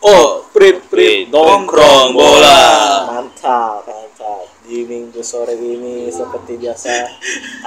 [0.00, 2.60] Oh, prit prit nongkrong bola.
[3.06, 4.48] Mantap, mantap.
[4.64, 6.88] Di minggu sore ini seperti biasa.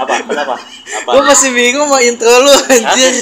[0.01, 0.25] Apa?
[0.25, 0.55] Kenapa?
[0.57, 1.09] Apa?
[1.13, 3.13] Gue masih bingung mau intro lu anjir.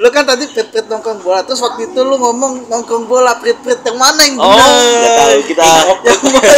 [0.00, 3.94] lu kan tadi prit-prit nongkrong bola terus waktu itu lu ngomong nongkrong bola prit-prit yang
[3.94, 4.72] mana yang Oh, benar?
[4.98, 5.68] nggak tahu kita.
[6.02, 6.50] yang mana,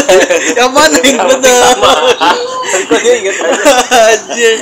[0.56, 1.62] yang mana yang benar?
[2.88, 3.60] Kok dia ingat aja?
[4.16, 4.54] anjir.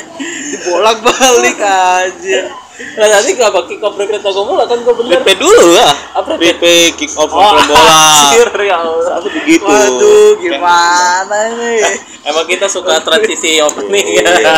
[0.51, 2.45] Dibolak-balik anjir.
[2.73, 5.21] Nah, tadi kenapa kick off rekret nongkrong bola kan gue bener.
[5.21, 5.93] PP dulu lah.
[6.17, 6.63] Apa PP
[6.97, 7.97] kick off Oh, nongkrong bola.
[8.33, 9.05] anjir, ya Allah.
[9.07, 9.65] Satu begitu.
[9.69, 11.75] Waduh, gimana ini?
[12.23, 14.25] Emang kita suka transisi opening ya.
[14.25, 14.55] Iya.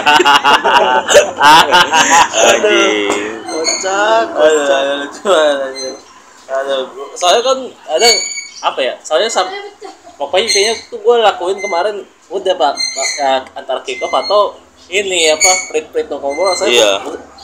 [2.54, 3.10] Anjing.
[3.44, 4.26] Kocak.
[4.30, 5.64] Aduh,
[6.44, 6.82] aduh,
[7.16, 8.08] soalnya kan ada
[8.62, 8.94] apa ya?
[9.00, 9.48] Soalnya sam
[10.14, 11.96] pokoknya intinya tuh gue lakuin kemarin
[12.30, 12.74] udah pak,
[13.18, 14.54] ya, antar kick off atau
[14.86, 16.92] ini apa print print nongkrong bola saya Iya.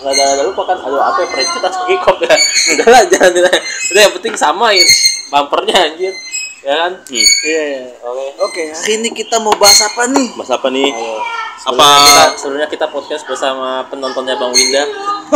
[0.01, 2.37] nggak ada ada lupa kan aduh apa ya print atau kick off ya
[2.77, 3.53] udah lah jangan udah
[3.91, 4.87] udah yang penting samain
[5.29, 6.15] bumpernya anjir
[6.61, 7.25] ya kan Hmm.
[7.41, 7.83] Iya, iya.
[8.05, 10.29] oke Oke, hari ini kita mau bahas apa nih?
[10.37, 10.93] Mas apa nih?
[10.93, 11.17] Ayo.
[11.61, 11.89] Apa?
[11.89, 14.85] Sebelumnya kita, sebelumnya kita podcast bersama penontonnya Bang Winda.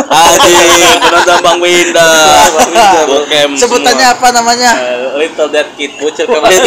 [0.05, 2.09] Anjing, penonton Bang Winda.
[3.09, 3.49] Bokem.
[3.57, 4.71] Sebutannya apa namanya?
[4.73, 6.61] Uh, little Dead Kid bocil kemarin.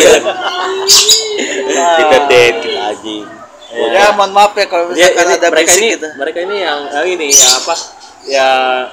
[1.98, 3.24] Kita dead kita anjing.
[3.68, 6.08] Ya, mohon maaf ya kalau Dia, misalkan ini, ada mereka ini gitu.
[6.16, 7.74] mereka ini yang, yang ini ya apa
[8.28, 8.50] ya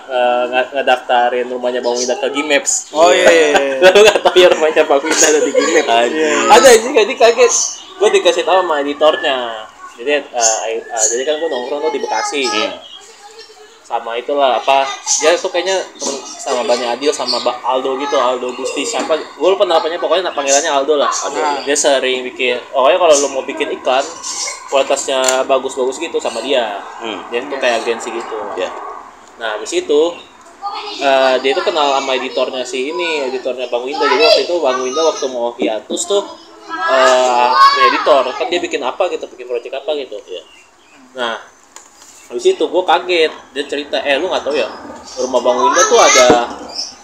[0.08, 2.92] uh, nge- ngedaftarin rumahnya Bang Winda ke Gimaps.
[2.92, 3.28] Oh iya.
[3.28, 3.76] iya, iya.
[3.88, 5.90] Lalu nggak tahu ya rumahnya Bang Winda ada di Gimaps.
[5.92, 6.40] Anjing.
[6.52, 7.54] Ada anjing jadi kaget.
[7.96, 9.38] Gue dikasih tahu sama editornya.
[9.96, 10.44] Jadi uh,
[10.92, 12.44] uh, jadi kan gue nongkrong tuh di Bekasi.
[12.44, 12.76] Hmm.
[13.86, 14.82] Sama itulah apa
[15.22, 19.46] dia tuh kayaknya temen sama Bani Adil sama Ba- Aldo gitu Aldo Gusti siapa gue
[19.46, 21.14] lupa namanya pokoknya panggilannya Aldo lah.
[21.62, 24.02] Dia sering bikin pokoknya kalau lo mau bikin iklan
[24.74, 26.82] kualitasnya bagus-bagus gitu sama dia.
[26.98, 27.30] Hmm.
[27.30, 28.38] dia tuh kayak agensi gitu.
[28.58, 28.74] Ya.
[29.38, 30.02] nah habis itu
[30.98, 34.02] eh, dia tuh kenal sama editornya si ini editornya Bang Winda.
[34.02, 36.26] Jadi waktu itu Bang Winda waktu mau hiatus tuh
[36.66, 37.50] eh
[37.86, 40.18] editor kan dia bikin apa gitu bikin proyek apa gitu.
[40.26, 40.42] Ya
[41.14, 41.38] nah
[42.26, 44.66] habis itu gue kaget dia cerita eh lu nggak tahu ya
[45.20, 46.28] rumah Bang Winda tuh ada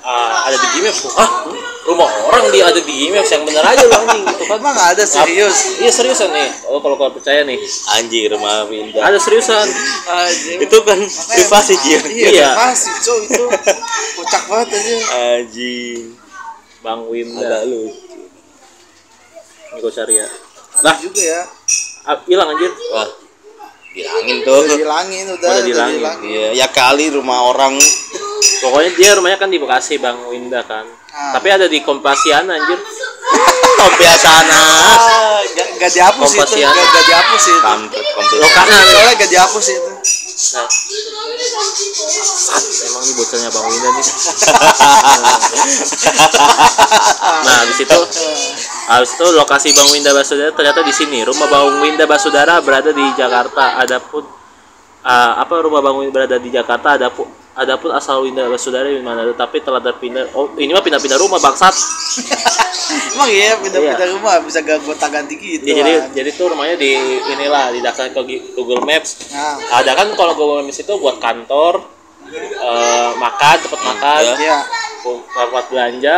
[0.01, 1.29] ah, ada di Gmaps tuh ah
[1.83, 5.03] rumah orang dia ada di Gmaps yang bener aja lu anjing gitu kan Emang ada
[5.03, 5.77] serius?
[5.77, 7.57] iya seriusan nih oh kalau kau percaya nih
[7.91, 8.97] Anjing rumah Winda.
[8.99, 9.65] ada seriusan
[10.03, 10.57] Anjir.
[10.59, 12.01] Itu kan privasi Jir.
[12.03, 12.49] Iya, Iya.
[12.53, 13.45] pasti cuy itu
[14.17, 14.95] kocak banget aja.
[15.37, 16.17] Anjing.
[16.81, 18.25] Bang Winda Agak lucu.
[19.69, 20.27] ini gue cari ya
[20.73, 21.41] Ada juga ya.
[22.03, 23.05] Ah, hilang anjir Wah.
[23.91, 24.63] Bilangin tuh.
[24.63, 26.01] Udah dihilangin udah, Udah dihilangin.
[26.23, 27.77] Iya, ya kali rumah orang.
[28.41, 31.35] pokoknya dia rumahnya kan di Bekasi Bang Winda kan Ah.
[31.35, 32.79] tapi ada di Kompasian anjir
[33.77, 34.55] Kompea sana.
[34.55, 36.69] Ah, gak, gak dihapus itu, Kompasian.
[36.69, 37.59] gak, gak dihapus itu.
[38.37, 39.91] Lokana Soalnya gak dihapus itu.
[40.51, 40.67] nah
[42.81, 44.01] emang nih bocornya Bang Winda nih
[47.45, 47.99] nah habis itu
[48.83, 53.05] habis itu lokasi Bang Winda Basudara ternyata di sini rumah Bang Winda Basudara berada di
[53.13, 54.25] Jakarta adapun
[55.01, 59.27] ah, apa rumah Bang Winda berada di Jakarta adapun adapun asal Winda Basudara di mana
[59.31, 61.75] tapi telah terpindah oh ini mah pindah-pindah rumah bangsat
[62.91, 64.13] Emang iya pindah-pindah Iya.
[64.13, 65.63] rumah bisa gak gonta ganti gitu.
[65.63, 66.91] Ya, jadi jadi tuh rumahnya di
[67.29, 69.31] inilah didaftarin ke Gi- Google Maps.
[69.31, 69.55] Nah.
[69.73, 71.87] Ada kan kalau Google Maps itu buat kantor,
[72.35, 74.59] eh, makan, tempat makan, Iya.
[75.01, 76.17] bu- tempat belanja,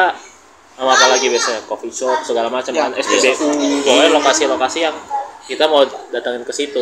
[0.74, 3.48] sama apa lagi biasanya coffee shop segala macam Ya, kan SPBU,
[3.84, 4.96] pokoknya lokasi-lokasi yang
[5.44, 6.82] kita mau datangin ke situ.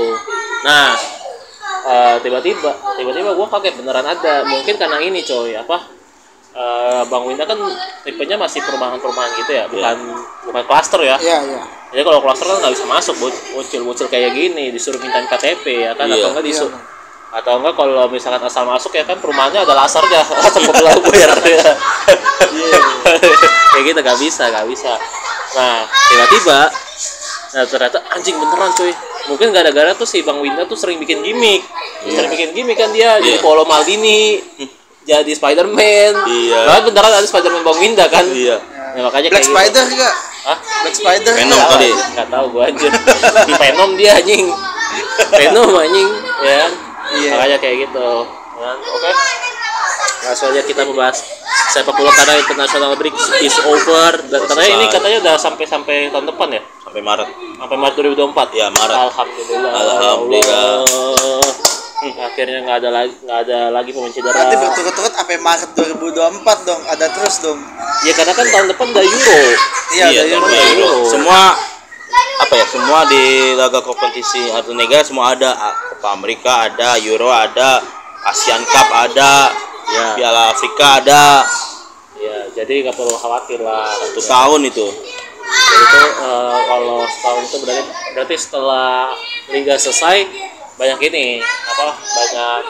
[0.63, 0.95] Nah,
[1.83, 4.45] eh, tiba-tiba tiba-tiba gue kaget beneran ada.
[4.45, 5.99] Mungkin karena ini coy apa?
[6.51, 7.55] eh, Bang Winda kan
[8.03, 9.95] tipenya masih perumahan-perumahan gitu ya, bukan
[10.43, 11.15] bukan klaster ya.
[11.15, 11.63] Iya, iya.
[11.91, 15.91] Jadi kalau klaster kan nggak bisa masuk bo- bocil-bocil kayak gini disuruh minta KTP ya
[15.95, 16.19] kan Iya.
[16.19, 16.75] atau enggak disuruh
[17.31, 21.63] atau enggak kalau misalkan asal masuk ya kan perumahannya ada lasernya laser pembelah bayar ya.
[23.71, 24.91] kayak gitu nggak bisa nggak bisa
[25.55, 26.59] nah tiba-tiba
[27.51, 28.91] nah ternyata anjing beneran cuy
[29.31, 31.63] mungkin gara-gara tuh si Bang Winda tuh sering bikin gimmick
[32.03, 33.43] sering bikin gimmick kan dia jadi Iya.
[33.43, 34.39] Polo Maldini
[35.09, 36.59] jadi Spiderman Iya.
[36.67, 38.59] nah, beneran ada Spiderman Bang Winda kan Iya.
[38.91, 39.55] Nah, makanya Black kayak gitu.
[39.55, 40.09] Spider juga.
[40.51, 40.57] Hah?
[40.83, 41.31] Black Spider.
[41.31, 41.91] Venom kali.
[41.95, 42.91] Nggak tahu gua anjir.
[43.55, 44.45] Venom dia anjing.
[45.31, 46.09] Venom anjing,
[46.43, 47.31] ya Iya.
[47.33, 48.09] Makanya kayak gitu.
[48.53, 48.77] Kan?
[48.77, 49.11] Oke.
[50.21, 51.17] Langsung aja kita membahas
[51.71, 56.27] sepak bola karena international break is over dan katanya ini katanya udah sampai sampai tahun
[56.27, 57.29] depan ya Sampai Maret.
[57.55, 58.95] sampai Maret 2024 Ya, Maret.
[59.01, 60.71] alhamdulillah Alhamdulillah.
[61.97, 66.13] Hmm, akhirnya nggak ada lagi nggak ada lagi pemain cedera Nanti berturut-turut sampai Maret 2024
[66.65, 67.59] dong, ada terus dong.
[68.01, 69.39] ya karena kan tahun depan udah Euro
[69.91, 70.47] Iya, Iya, Euro.
[70.49, 70.91] Euro.
[71.07, 71.55] Semua
[72.41, 72.65] apa ya?
[72.65, 73.23] Semua di
[73.53, 75.51] laga kompetisi atau negara semua ada.
[75.91, 77.81] Copa Amerika ada, Euro ada,
[78.25, 79.53] Asian Cup ada,
[79.83, 80.15] Ya.
[80.15, 81.43] Piala Afrika ada.
[82.15, 87.57] ya jadi nggak perlu khawatir lah satu tahun itu Jadi itu eh, kalau setahun itu
[87.59, 87.81] berarti
[88.13, 89.09] berarti setelah
[89.49, 90.29] liga selesai
[90.77, 92.61] banyak ini apa banyak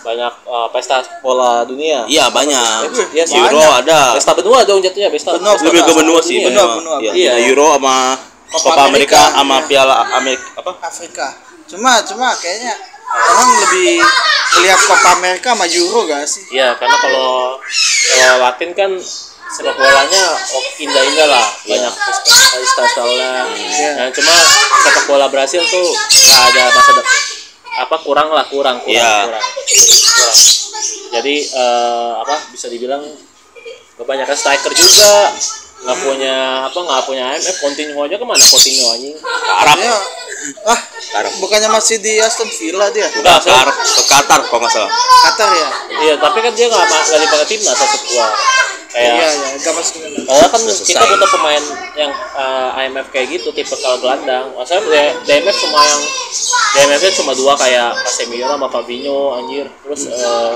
[0.00, 2.02] banyak eh, pesta bola dunia.
[2.06, 3.36] iya banyak Iya sih.
[3.36, 5.36] Euro ada Pesta benua dong jatuhnya pesta.
[5.36, 6.46] Benua, lebih ke benua sih Iya.
[6.48, 7.30] benua, benua, Iya, benua.
[7.30, 7.96] ada Euro sama
[8.48, 9.66] Copa Copa Amerika Amerika, sama iya.
[9.68, 10.72] Piala Amerika apa?
[10.84, 11.26] Afrika.
[11.68, 12.74] Cuma cuma kayaknya
[13.08, 14.00] orang lebih
[14.56, 16.44] melihat Copa Amerika sama Euro gak sih?
[16.52, 18.90] Iya, karena kalau kalau Latin kan
[19.48, 20.24] sepak bolanya
[20.76, 21.94] indah-indah lah, banyak
[22.60, 23.16] style-style
[23.56, 23.90] Iya.
[23.96, 24.34] Nah, cuma
[24.84, 25.88] sepak bola Brasil tuh
[26.52, 27.16] ada masa depan
[27.78, 29.12] apa kurang lah kurang kurang Iya.
[29.30, 30.36] kurang kurang.
[31.14, 33.00] Jadi eh, apa bisa dibilang
[33.96, 35.30] kebanyakan striker juga
[35.78, 36.34] nggak punya
[36.66, 38.42] apa nggak punya IMF Coutinho aja ke mana?
[38.42, 39.16] Coutinho anjing
[39.62, 39.76] Arab.
[39.78, 39.96] Ya
[40.64, 40.80] ah
[41.42, 43.06] bukannya masih di Aston Villa dia?
[43.18, 44.90] Udah ke Arab ke Qatar kalau nggak salah.
[45.28, 45.68] Qatar ya?
[46.08, 48.28] Iya tapi kan dia nggak nggak dipakai timnas maksud gua.
[48.88, 51.10] Kayak iya iya gak masuk Padahal kan kita selesai.
[51.12, 54.48] butuh pemain yang eh, IMF kayak gitu, tipe kalau gelandang.
[54.56, 56.02] Maksudnya DMF cuma yang
[56.72, 59.68] DMF cuma dua kayak Casemiro sama Fabinho anjir.
[59.84, 60.52] Terus eh,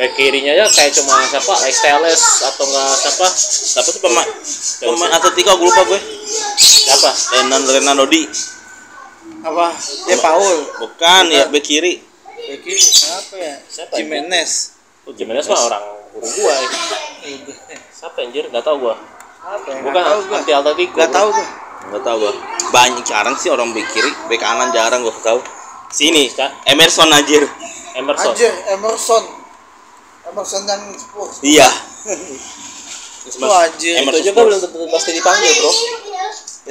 [0.00, 3.26] back kirinya ya kayak cuma siapa Alex atau enggak siapa?
[3.36, 4.28] Siapa tuh pemain
[4.80, 6.00] pemain Atletico gue lupa gue
[6.56, 7.12] Siapa?
[7.36, 8.24] Renan Renan Dodi
[9.40, 9.72] apa?
[10.08, 10.58] Dia Paul.
[10.84, 12.00] Bukan ya bek kiri.
[12.36, 12.76] Beki
[13.08, 13.54] apa ya?
[13.68, 13.94] Siapa?
[13.96, 14.76] Jimenez.
[15.08, 16.60] Oh, Jimenez mah orang Uruguay.
[17.88, 18.52] Siapa anjir?
[18.52, 18.96] Gak tau gua.
[19.40, 19.80] apa ya?
[19.80, 20.36] Bukan tahu gua.
[20.44, 20.96] anti Atletico.
[21.00, 21.46] gak tahu gua.
[21.80, 22.34] Nggak tahu gue
[22.76, 24.12] banyak jarang sih orang bek kiri.
[24.28, 25.40] Bek kanan jarang gue tahu.
[25.88, 26.28] Sini
[26.68, 27.48] Emerson anjir.
[27.96, 28.36] Emerson.
[28.36, 29.39] Anjir Emerson
[30.28, 31.68] Emerson yang Spurs iya
[33.40, 34.00] Wah, anjir.
[34.00, 35.72] Itu juga belum tentu pasti dipanggil, Bro.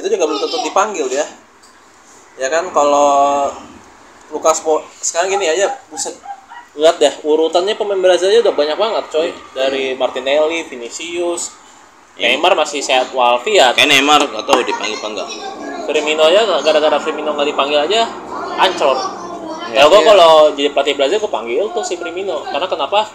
[0.02, 1.26] Itu juga belum tentu dipanggil ya.
[2.42, 3.46] Ya kan kalau
[4.34, 6.14] Lukas Po sekarang gini aja buset
[6.78, 11.50] lihat deh urutannya pemain Brazil aja udah banyak banget coy dari Martinelli, Vinicius,
[12.14, 13.74] Neymar masih sehat walafiat.
[13.74, 15.28] kayak Neymar nggak tahu dipanggil apa enggak
[15.90, 18.06] Firmino aja gara-gara Firmino nggak dipanggil aja
[18.62, 18.96] ancur.
[19.70, 23.10] Ya gua kalau jadi pelatih Brazil gua panggil tuh si Firmino karena kenapa?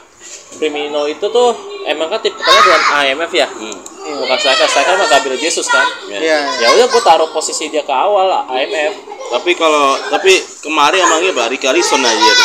[0.55, 1.51] Firmino itu tuh
[1.83, 3.47] emang kan tipikalnya dengan IMF ya.
[3.47, 3.77] hmm.
[4.15, 5.83] Bukan striker, striker mah Gabriel Jesus kan.
[6.07, 6.17] ya.
[6.17, 8.93] iya Ya udah gua taruh posisi dia ke awal lah, IMF.
[9.27, 10.31] tapi kalau tapi
[10.61, 12.37] kemarin emangnya Bari Carlson anjir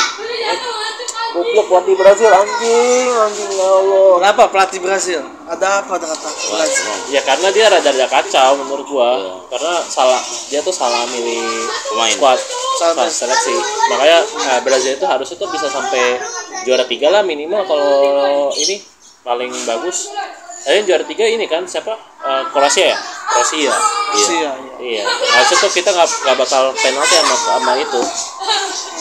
[1.31, 4.11] Goblok pelatih Brazil anjing, anjing ya Allah.
[4.19, 9.11] kenapa pelatih Brazil ada apa ada kata Brazil Ya karena dia rada-rada kacau menurut gua.
[9.15, 9.32] Iya.
[9.49, 10.19] Karena salah
[10.50, 11.38] dia tuh salah milih
[11.87, 12.11] Pemain.
[12.11, 12.38] squad,
[12.81, 13.53] Salah seleksi.
[13.93, 16.17] Makanya eh, Brazil itu harusnya tuh bisa sampai
[16.65, 17.93] juara tiga lah minimal kalau
[18.56, 18.81] ini
[19.21, 20.09] paling bagus.
[20.65, 21.93] Tapi juara tiga ini kan siapa?
[22.25, 22.99] Eh, Kroasia ya?
[23.29, 23.69] Kroasia.
[24.17, 24.53] Iya, iya.
[24.81, 28.00] Iya, harusnya tuh kita nggak nggak bakal penalti sama sama itu.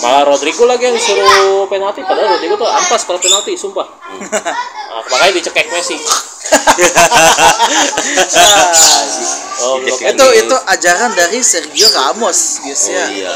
[0.03, 3.87] Malah Rodrigo lagi yang disuruh penalti, padahal Rodrigo tuh ampas kalau penalti, sumpah.
[4.89, 6.01] Nah, makanya dicekek Messi.
[9.59, 13.33] oh, blok- itu itu ajaran dari Sergio Ramos guys oh ya iya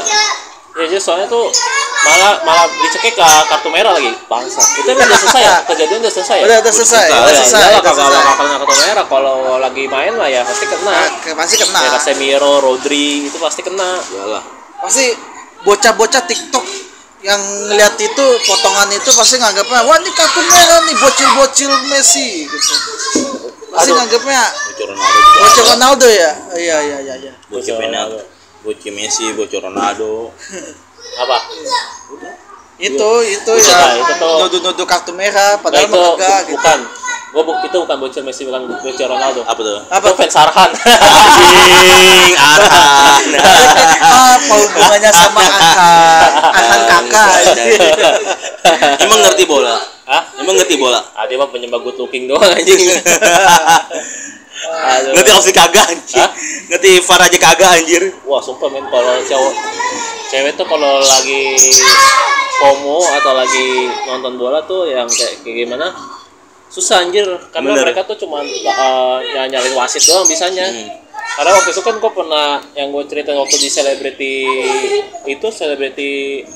[0.74, 1.54] Ya, jadi soalnya tuh
[2.02, 4.58] malah malah dicekek ke kartu merah lagi, bangsa.
[4.74, 5.56] Itu emang udah selesai ya?
[5.62, 6.42] Kejadian udah selesai ya?
[6.42, 7.14] udah udah selesai selesai.
[7.14, 10.42] udah Ya, selesai udah kagak selesai bakal kena kartu merah kalau lagi main lah ya
[10.42, 10.90] pasti kena.
[10.90, 14.02] Nah, ke- pasti kena Ya Casemiro, Rodri itu pasti kena.
[14.02, 14.42] iyalah
[14.82, 15.06] pasti
[15.62, 16.64] bocah-bocah TikTok
[17.24, 22.74] yang ngeliat itu potongan itu pasti nganggapnya wah ini kartu merah nih bocil-bocil Messi gitu
[23.72, 23.96] pasti Aduh.
[23.96, 25.64] nganggapnya bocor Ronaldo.
[25.72, 28.20] Ronaldo ya iya iya iya iya bocor Ronaldo.
[28.60, 30.30] bocor Messi bocor Ronaldo
[31.14, 31.36] Apa?
[31.48, 32.28] itu
[32.84, 34.36] itu Itu ya lah, itu tuh.
[34.42, 36.78] nuduh-nuduh kartu merah Nah, padahal itu bu- kagak gitu bukan.
[37.30, 39.40] Gua bu- itu bukan bocor Messi, bukan bocor Ronaldo.
[39.42, 40.70] apa tuh apa Itu fans Arhan.
[40.70, 43.22] anjing Arhan
[43.98, 47.30] apa hubungannya sama Arhan Arhan kakak
[49.00, 49.74] emang ngerti bola
[50.04, 50.22] Hah?
[50.36, 52.76] emang ngerti bola Ah, dia mah penyembah good looking doang anjing.
[55.12, 56.30] Ngerti Aussie kagak anjir Hah?
[56.72, 59.54] ngerti Far aja kagak anjir Wah, sumpah men kalau cowok
[60.34, 61.42] cewek tuh kalau lagi
[62.58, 63.68] FOMO atau lagi
[64.06, 65.90] nonton bola tuh yang kayak, kayak gimana?
[66.70, 67.82] Susah anjir karena Bener.
[67.86, 70.66] mereka tuh cuma uh, nyalin wasit doang bisanya.
[70.66, 70.90] Hmm.
[71.34, 74.34] Karena waktu itu kan gue pernah yang gue ceritain waktu di selebriti
[75.26, 76.10] itu selebriti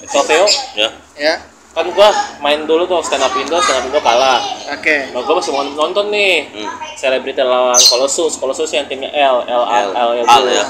[0.07, 0.47] trofeo
[0.79, 0.88] ya
[1.19, 1.35] ya
[1.78, 2.08] kan gue
[2.42, 4.42] main dulu tuh stand up Indo stand up Indo kalah.
[4.75, 5.14] Oke.
[5.14, 6.50] Nah gue masih mau nonton nih.
[6.50, 6.70] Hmm.
[6.99, 8.35] selebriti lawan Colossus.
[8.35, 9.88] Colossus yang timnya L L L L.
[9.94, 10.50] L, L, Al, dulu.
[10.50, 10.64] ya.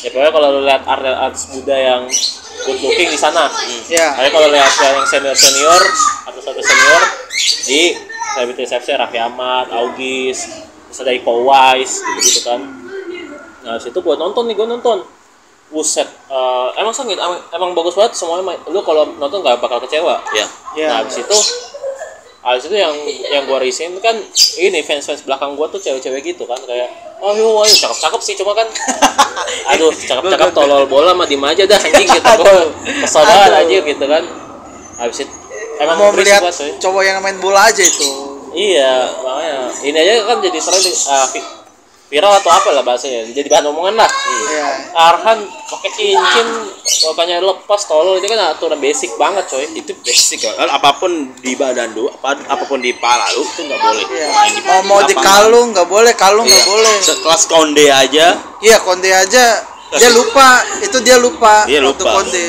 [0.00, 2.02] ya pokoknya kalau lu lihat artis artis muda yang
[2.64, 3.52] good looking di sana.
[3.92, 4.16] Ya.
[4.16, 5.80] Tapi kalau lihat yang senior senior
[6.24, 7.02] artis artis senior
[7.68, 7.82] di
[8.32, 12.60] selebriti resepsi Raffi Ahmad Augis terus ada Iko Uwais gitu gitu kan.
[13.68, 15.04] Nah situ gue nonton nih gue nonton
[15.66, 18.44] Buset, eh, emang sengit, emang, emang bagus banget semuanya.
[18.44, 20.20] main- Lu kalau nonton nggak bakal kecewa.
[20.32, 21.38] ya ya Nah, habis itu
[22.44, 22.92] Abis itu yang
[23.24, 24.12] yang gua risin kan
[24.60, 28.20] ini fans fans belakang gua tuh cewek-cewek gitu kan kayak oh yo ayo cakep cakep
[28.20, 28.68] sih cuma kan
[29.72, 32.20] aduh cakep cakep tolol bola mah diem aja dah anjing gitu.
[32.36, 32.68] Gua
[33.00, 34.24] kesel banget aja gitu kan.
[35.00, 35.32] Abis itu
[35.80, 36.70] emang mau melihat banget, coy.
[36.78, 38.08] cowok yang main bola aja itu.
[38.52, 41.48] Iya makanya ini aja kan jadi tren uh, vi-
[42.14, 44.06] viral atau apa lah bahasanya jadi bahan omongan lah.
[44.06, 44.66] Iya.
[44.94, 46.46] Arhan pakai cincin
[47.10, 48.22] makanya lepas tolol.
[48.22, 49.66] Itu kan aturan basic banget coy.
[49.74, 53.66] Itu basic kan apa pun di badan lu apa apa pun di pala lu itu
[53.66, 54.04] nggak boleh.
[54.14, 54.28] Iya.
[54.62, 56.12] Mau mau di kalung nggak boleh.
[56.14, 56.70] Kalung nggak Iya.
[56.70, 56.96] boleh.
[57.02, 58.26] Sekelas konde aja.
[58.62, 59.44] Iya konde aja.
[59.98, 60.62] Dia lupa.
[60.86, 62.22] Itu dia lupa Dia lupa.
[62.22, 62.46] konde.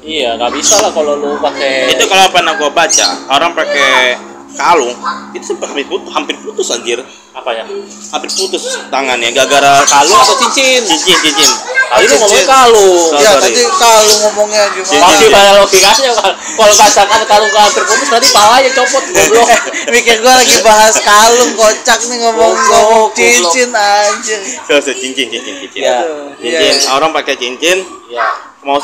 [0.00, 4.18] Iya nggak bisa lah kalau lu pakai itu kalau pernah gua baca orang pakai
[4.58, 4.96] kalung
[5.30, 6.98] itu hampir putus, hampir putus anjir
[7.32, 7.64] apa ya?
[8.12, 10.84] Hampir putus tangannya gara-gara kalung atau cincin?
[10.84, 11.50] Cincin cincin.
[11.88, 12.52] Tadi lu ngomongnya cincin.
[12.52, 13.42] kalung Oh, ya sorry.
[13.48, 15.00] tadi kalung ngomongnya gimana?
[15.00, 15.32] Pasti Cincin.
[15.32, 19.48] pada logikanya kalau kalau katakan kalung hampir putus berarti palanya copot goblok.
[19.96, 24.36] mikir gua lagi bahas kalung kocak nih ngomong Goblok, ngomong cincin aja
[24.68, 25.80] Terus cincin cincin cincin.
[25.88, 25.98] Iya.
[26.36, 26.72] cincin.
[26.84, 26.92] Iya.
[26.92, 27.80] orang pakai cincin.
[28.12, 28.28] Ya.
[28.60, 28.76] mau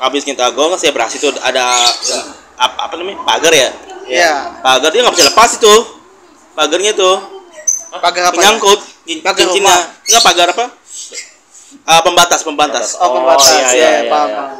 [0.00, 1.20] habis kita gol kan saya berhasil.
[1.20, 1.84] Tuh ada
[2.56, 3.20] apa apa namanya?
[3.28, 3.68] Pagar ya?
[4.08, 5.74] Ya pagar dia nggak bisa lepas itu.
[6.56, 7.39] Pagarnya tuh
[7.92, 8.42] pagar apa ya?
[8.46, 9.80] nyangkut cin- Pagar cincinnya rumah.
[10.04, 10.66] nggak pagar apa
[11.82, 14.36] Ah, pembatas pembatas oh pembatas Oh, iya, iya, ya iya, paham iya.
[14.36, 14.58] paham.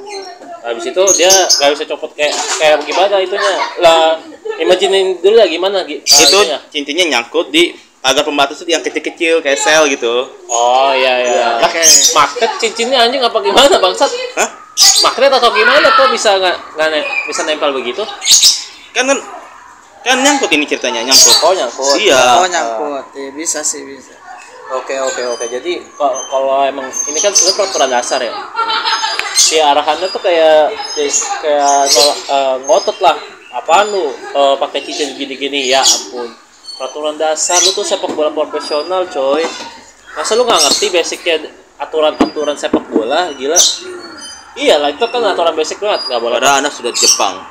[0.62, 3.52] Habis itu dia nggak bisa copot kayak kayak gimana itunya.
[3.78, 4.14] Lah,
[4.56, 6.58] imaginin dulu lah gimana gi- ah, itu itunya.
[6.70, 11.48] cincinnya nyangkut di pagar pembatas itu yang kecil-kecil kayak sel gitu Oh iya iya.
[11.60, 11.82] Oke.
[12.12, 14.10] magnet cincinnya anjing apa gimana bangsat?
[14.36, 14.48] Hah?
[15.02, 18.02] Magnet atau gimana kok bisa nggak nggak ne- bisa nempel begitu?
[18.90, 19.18] kan kan
[20.00, 21.96] kan nyangkut ini ceritanya nyangkut Oh nyangkut.
[22.00, 24.16] iya oh nyangkut ya bisa sih bisa
[24.70, 25.44] Oke oke oke.
[25.50, 28.30] Jadi kalau kalau emang ini kan sebenarnya peraturan dasar ya.
[29.34, 30.70] Si arahannya tuh kayak
[31.42, 31.90] kayak
[32.30, 33.18] eh, ngotot lah.
[33.50, 36.30] Apaan lu eh, pakai cincin gini-gini ya ampun.
[36.78, 39.42] Peraturan dasar lu tuh sepak bola profesional coy.
[40.14, 41.50] Masa lu nggak ngerti basicnya
[41.82, 43.58] aturan-aturan sepak bola gila.
[44.54, 46.38] Iya lah itu kan aturan basic banget nggak boleh.
[46.38, 47.42] padahal anak sudah di Jepang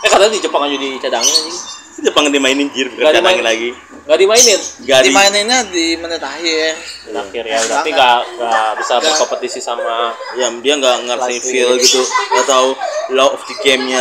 [0.00, 1.58] Eh katanya di Jepang aja dicadangin anjing.
[2.00, 4.60] Jepang dimainin jir Nggak nggak dimain- lagi Nggak dimainin.
[4.82, 6.72] Gak di dimaininnya di menit akhir
[7.04, 9.04] Terakhir ya, berarti nggak nggak bisa Nggak.
[9.04, 12.68] berkompetisi sama ya dia nggak ngerti feel gitu nggak tahu
[13.12, 14.00] law of the game-nya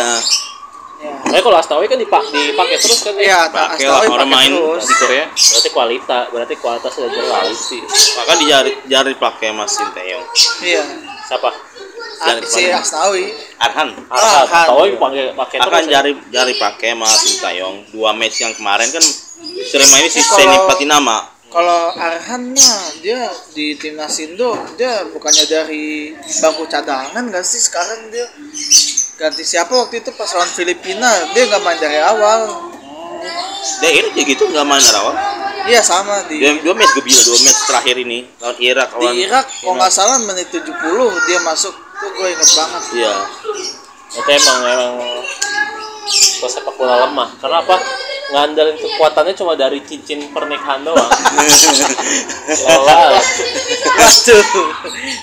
[0.97, 4.51] ya Eh kalau Astawi kan dipak dipakai terus kan Iya, pakai Astawi lah orang main
[4.51, 4.83] terus.
[4.83, 7.81] di Korea Berarti kualitas, berarti kualitas sudah jelas sih.
[8.15, 10.23] maka dijari jari pakai Mas Sinteyong
[10.61, 10.83] iya
[11.21, 11.51] Siapa?
[12.19, 13.89] Jangan si Arhan.
[14.11, 14.45] Arhan.
[14.45, 15.91] Astawi pakai pakai akan ya.
[15.99, 19.03] jari jari pakai Mas Sinteyong dua match yang kemarin kan
[19.63, 23.25] sering main si Seni Patinama kalau Arhan mah dia
[23.57, 27.57] di timnas Indo dia bukannya dari bangku cadangan gak sih?
[27.57, 28.29] Sekarang dia
[29.17, 31.09] ganti siapa waktu itu pas lawan Filipina?
[31.33, 32.69] Dia nggak main dari awal.
[33.81, 35.15] Dia ini kayak gitu nggak main dari awal?
[35.69, 39.13] Iya sama di dua, dua match gue bilang dua match terakhir ini lawan Irak lawan
[39.13, 40.65] di Irak kalau nggak salah menit 70
[41.29, 43.13] dia masuk tuh gue inget banget iya
[44.09, 44.93] Itu emang emang
[46.09, 47.29] kok sepak bola lemah.
[47.37, 47.77] Karena apa?
[48.29, 51.09] Ngandelin kekuatannya cuma dari cincin pernikahan doang.
[52.65, 53.17] Lelah.
[53.99, 54.45] waduh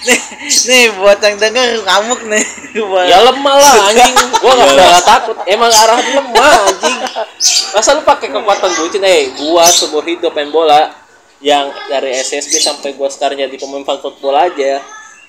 [0.07, 0.21] nih
[0.67, 2.45] nih buat yang denger ngamuk nih
[2.83, 4.15] buat Ya lemah lah anjing.
[4.43, 5.37] Gua enggak pernah takut.
[5.47, 6.99] Emang arahan lemah anjing.
[7.79, 10.91] Masa lu pakai kekuatan bucin eh gua seumur hidup main bola
[11.39, 14.83] yang dari SSB sampai gua sekarang jadi pemain football aja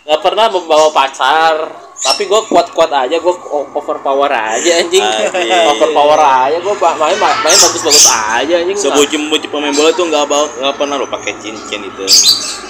[0.07, 3.33] nggak pernah membawa pacar tapi gue kuat-kuat aja gue
[3.73, 5.67] overpower aja anjing Anjing.
[5.67, 10.45] overpower aja gue main main bagus-bagus aja anjing sebutin bucin pemain bola tuh nggak bawa
[10.47, 12.05] nggak pernah lo pakai cincin itu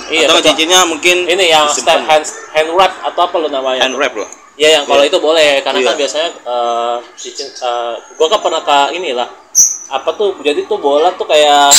[0.07, 0.55] Iya, atau betul.
[0.55, 2.23] cincinnya mungkin ini yang stand hand
[2.55, 5.13] hand wrap atau apa lu namanya hand wrap loh Ya yang kalau Iya.
[5.13, 5.99] itu boleh karena kan Iya.
[6.01, 9.29] biasanya eh cincin eh, gua kan pernah ke inilah
[9.87, 11.69] apa tuh jadi tuh bola tuh kayak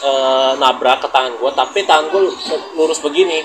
[0.00, 2.36] eh, nabrak ke tangan gua tapi tangan lu-
[2.74, 3.42] lurus begini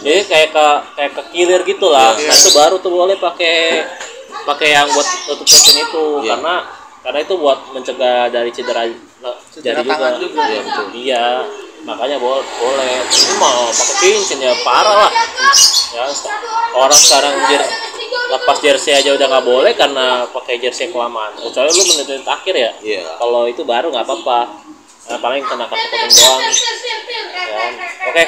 [0.00, 2.26] jadi kayak ke kayak ke kilir gitu lah Iya.
[2.26, 3.84] nah itu baru tuh boleh pakai
[4.44, 6.34] pakai yang buat tutup tutupin itu Iya.
[6.34, 6.54] karena
[7.00, 8.82] karena itu buat mencegah dari cedera
[9.50, 10.24] Cedera jari tangan juga.
[10.26, 10.42] juga.
[10.44, 10.86] Iya, betul.
[10.94, 11.24] iya
[11.84, 15.12] makanya boleh boleh ini mau pakai cincin ya parah lah
[15.92, 16.04] ya
[16.74, 17.60] orang sekarang jer
[18.26, 22.70] lepas jersey aja udah nggak boleh karena pakai jersey kelamaan kecuali lu menit-menit akhir ya
[22.80, 23.02] Iya.
[23.20, 24.63] kalau itu baru nggak apa-apa
[25.08, 26.52] nah, paling kena kartu kuning doang ya
[28.08, 28.24] oke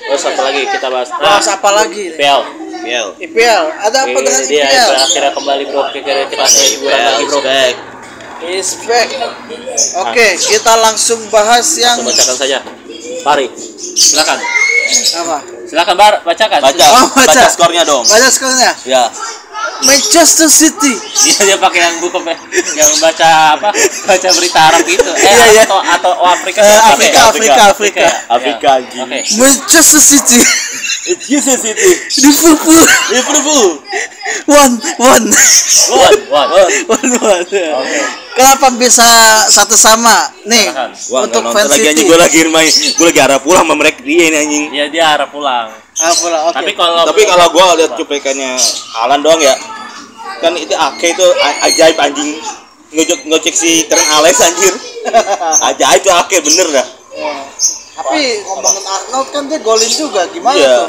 [0.00, 2.02] terus apa lagi kita bahas nah, bahas apa lagi?
[2.16, 2.40] IPL
[2.80, 7.24] Biel IPL ada apa dengan dia IPL akhirnya kembali bro kira kita hiburan Biel lagi
[7.28, 7.40] bro
[8.48, 9.08] is back
[10.00, 12.58] oke kita langsung bahas yang Langsung bacakan saja
[13.20, 13.46] Pari
[14.00, 14.38] silakan
[15.20, 17.42] apa silakan bar bacakan baca Oh, baca baca.
[17.46, 19.06] skornya dong baca skornya ya
[19.80, 20.92] Manchester City
[21.24, 22.20] Iya dia pakai yang buku
[22.76, 23.68] yang baca apa
[24.04, 25.08] baca berita Arab gitu.
[25.08, 25.62] Eh Iya, iya.
[25.64, 26.60] atau atau oh, Afrika.
[26.60, 28.00] Eh, Oke, Afrika, Afrika, Afrika.
[28.04, 28.12] ya.
[28.28, 28.76] Afrika, Ya.
[28.76, 29.04] anjing.
[29.08, 29.18] Oke.
[29.40, 30.40] Manchester City
[31.08, 31.90] It's Jesus itu.
[32.20, 33.68] Liverpool Liverpool.
[34.52, 35.24] one one
[35.88, 36.50] One, one.
[36.84, 37.64] one one Oke.
[38.32, 39.06] Kenapa bisa
[39.48, 40.66] satu sama nih.
[41.10, 42.70] Wah, untuk fans lagi anjing gue lagi main.
[42.70, 44.64] Gue lagi arah pulang sama mereka dia ini anjing.
[44.70, 45.68] Iya dia arah pulang.
[46.00, 48.52] ah, pula, oke Tapi kalau Tapi kalau gue lihat cuplikannya
[48.96, 49.52] Alan doang ya.
[50.40, 51.26] Kan itu Ake itu
[51.62, 52.40] ajaib anjing.
[52.90, 54.74] Ngecek ngecek si Trent Alex anjir.
[55.70, 56.86] Ajaib tuh Ake bener dah.
[57.10, 57.32] Ya.
[58.00, 58.16] tapi
[58.48, 60.88] ngomongin Arnold kan dia golin juga gimana Iya.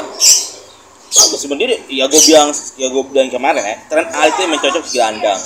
[1.12, 3.76] Bagus sebenarnya ya gue bilang ya gue bilang kemarin ya.
[3.84, 5.40] Trent Alex itu emang cocok di gelandang.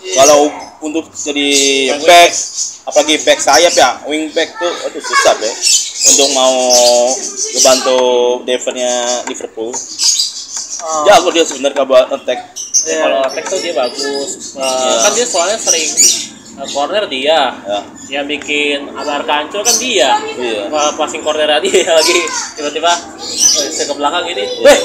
[0.00, 0.14] Iya.
[0.24, 0.48] Kalau
[0.80, 1.48] untuk jadi
[2.00, 2.32] back
[2.88, 5.54] apalagi back sayap ya, wing back tuh aduh susah deh
[6.10, 6.56] untuk mau
[7.52, 8.00] ngebantu
[8.48, 8.92] Devernya
[9.28, 9.70] Liverpool.
[10.80, 11.04] Oh.
[11.04, 12.40] Jago dia sebenarnya buat attack.
[12.88, 14.56] Ya, kalau attack tuh dia bagus.
[14.56, 15.90] Eh, Kan dia soalnya sering
[16.58, 17.54] eh, corner dia.
[17.54, 17.78] Ya.
[18.10, 20.18] Yang bikin Abarca hancur kan dia.
[20.18, 20.66] Iya.
[20.72, 22.18] Wah, passing corner dia lagi
[22.58, 24.44] tiba-tiba eh, saya ke belakang ini.
[24.46, 24.64] Iya.
[24.66, 24.78] Weh.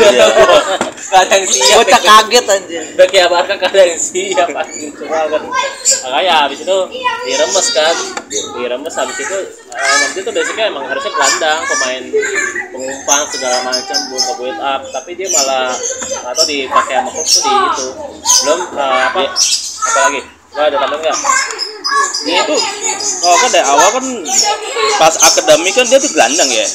[0.00, 0.26] Iya.
[1.06, 1.76] Gak ada yang siap.
[1.86, 5.42] bocah kaget anjir Udah kayak Barca gak ada yang siap anjing cuma kan
[6.02, 6.78] makanya habis itu
[7.30, 7.96] diremes kan
[8.58, 9.38] diremes habis itu
[9.70, 12.02] eh, nanti tuh basicnya emang harusnya gelandang pemain
[12.74, 15.70] pengumpan segala macam buat nge build up tapi dia malah
[16.26, 17.88] atau dipakai sama coach tuh di itu
[18.42, 19.20] belum eh, apa
[19.78, 21.18] apa lagi gua ada tambahan nggak
[22.18, 22.56] Dia itu
[23.22, 24.04] oh kan dari awal kan
[24.96, 26.66] pas akademi kan dia tuh gelandang ya.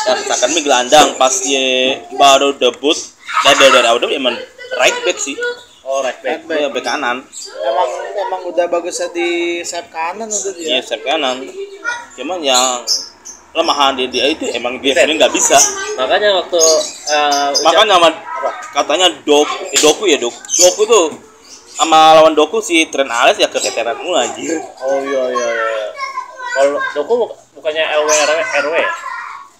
[0.00, 1.62] Pas akademi gelandang pas dia
[2.12, 2.96] baru debut
[3.42, 4.34] dan dari, dari awal dia emang
[4.74, 5.36] right back sih.
[5.82, 7.22] oh right back Dia back kanan.
[7.60, 9.28] emang emang udah bagusnya di
[9.60, 11.36] sayap kanan udah Iya dia sayap kanan.
[12.14, 12.82] Cuman yang
[13.50, 15.58] lemahan dia, dia itu emang dia sering nggak bisa.
[15.96, 16.58] makanya waktu
[17.08, 18.08] eh, ucap- Makanya sama
[18.72, 21.06] katanya dok eh, doku ya dok doku tuh
[21.80, 24.60] sama lawan doku si Trent Alex ya keteteran mulu anjir.
[24.78, 25.86] oh iya iya iya
[26.50, 28.90] kalau Doku buk- bukannya LW RW RW ya?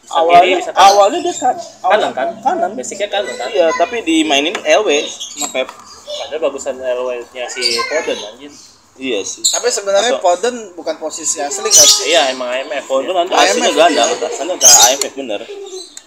[0.03, 0.85] Kiri, awalnya bisa kanan.
[0.85, 5.69] awalnya dia kan kanan kan kanan basicnya kanan kan iya tapi dimainin LW sama Pep
[6.11, 8.51] Padahal bagusan LW-nya si Foden anjir.
[8.99, 12.85] iya sih tapi sebenarnya Atau- Foden bukan posisi asli kan sih Iya, emang IMF.
[12.85, 15.41] Foden nanti IMF aslinya gelandang rasanya udah IMF bener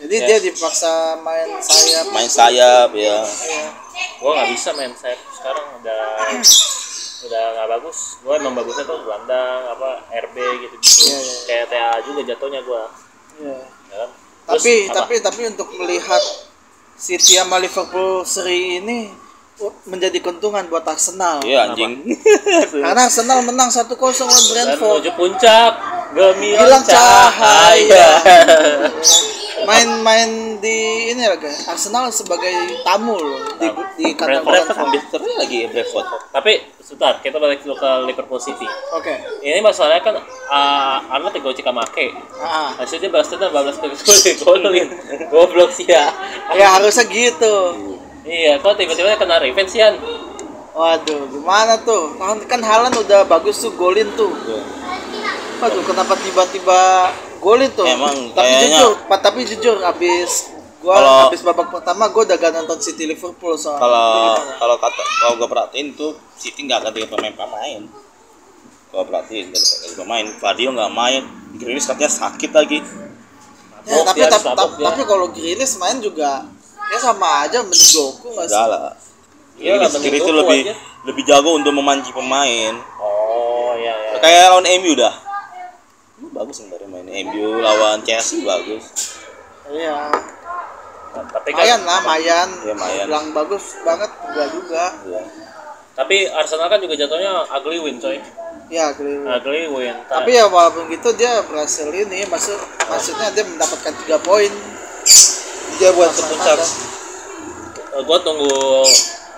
[0.04, 3.68] jadi dia dipaksa main sayap main sayap ya Iya.
[4.20, 6.02] Gua nggak bisa main sayap sekarang udah
[7.24, 8.20] udah nggak bagus.
[8.26, 10.36] Gua emang bagusnya tuh gelandang apa RB
[10.68, 11.08] gitu-gitu.
[11.08, 11.36] Iya, iya.
[11.48, 12.84] Kayak TA juga jatuhnya gua.
[13.40, 13.60] Iya.
[13.64, 14.10] Ya kan?
[14.44, 14.94] Terus tapi apa?
[15.00, 16.24] tapi tapi untuk melihat
[17.00, 19.12] City sama Liverpool seri ini
[19.86, 22.02] menjadi keuntungan buat Arsenal iya anjing
[22.84, 25.72] karena Arsenal menang 1-0 lawan dan Brentford menuju puncak
[26.14, 28.08] gemilang Hilang cahaya.
[29.64, 33.68] main-main di ini lagi Arsenal sebagai tamu loh di
[34.00, 38.68] di kandang Brentford ambil terus lagi Brentford Tapi sebentar, kita balik dulu ke Liverpool City.
[38.94, 39.16] Oke.
[39.42, 40.16] Ini masalahnya kan
[40.52, 42.12] uh, Arnold ego Cikamake.
[42.38, 43.88] Ah, Hasilnya balas dendam balas ke
[44.44, 44.92] golin.
[45.32, 46.12] Goblok sih ya.
[46.54, 47.56] ya harusnya gitu.
[48.24, 50.00] Iya, kok tiba-tiba kena revenge?
[50.74, 52.18] Waduh, gimana tuh?
[52.18, 54.32] Kan, kan Halan udah bagus tuh golin tuh.
[55.62, 57.12] Waduh, kenapa tiba-tiba
[57.44, 57.84] golin tuh?
[57.84, 60.32] Emang tapi kayaknya- jujur, tapi jujur abis
[60.80, 63.80] gua Kalau- abis babak pertama gua udah gak nonton City Liverpool soalnya.
[63.80, 64.08] kalau
[64.58, 67.88] kalau kata kalau gue perhatiin tuh City nggak ganti pemain-pemain
[68.90, 71.22] kalau perhatiin nggak ganti pemain Vadio nggak main
[71.54, 72.80] Grealish katanya sakit lagi
[73.84, 74.86] Ya, tapi dia, tapi, tapi, dia.
[74.86, 76.48] tapi kalau Grealish main juga
[76.86, 78.52] ya sama aja mending Doku nggak sih?
[78.54, 78.92] enggak lah
[79.54, 80.76] Grealish itu lebih aja.
[81.06, 84.20] lebih jago untuk memancing pemain Oh, iya iya.
[84.20, 85.16] kayak lawan MU dah
[86.34, 89.24] bagus sebenarnya main MU lawan Chelsea bagus
[89.72, 90.12] Iya.
[91.14, 92.50] Tapi kan Mayan lah, Mayan.
[92.66, 93.06] Iya, Mayan.
[93.08, 94.86] Bilang bagus banget enggak juga.
[95.08, 95.22] ya.
[95.94, 98.18] tapi Arsenal kan juga jatuhnya ugly win, coy.
[98.74, 99.30] Ya, keliru.
[99.30, 99.94] Ugly win.
[100.10, 102.58] Tapi ya walaupun gitu dia berhasil ini maksud
[102.90, 104.50] maksudnya dia mendapatkan tiga poin.
[105.78, 106.58] Dia buat puncak.
[107.94, 108.50] Eh, gua tunggu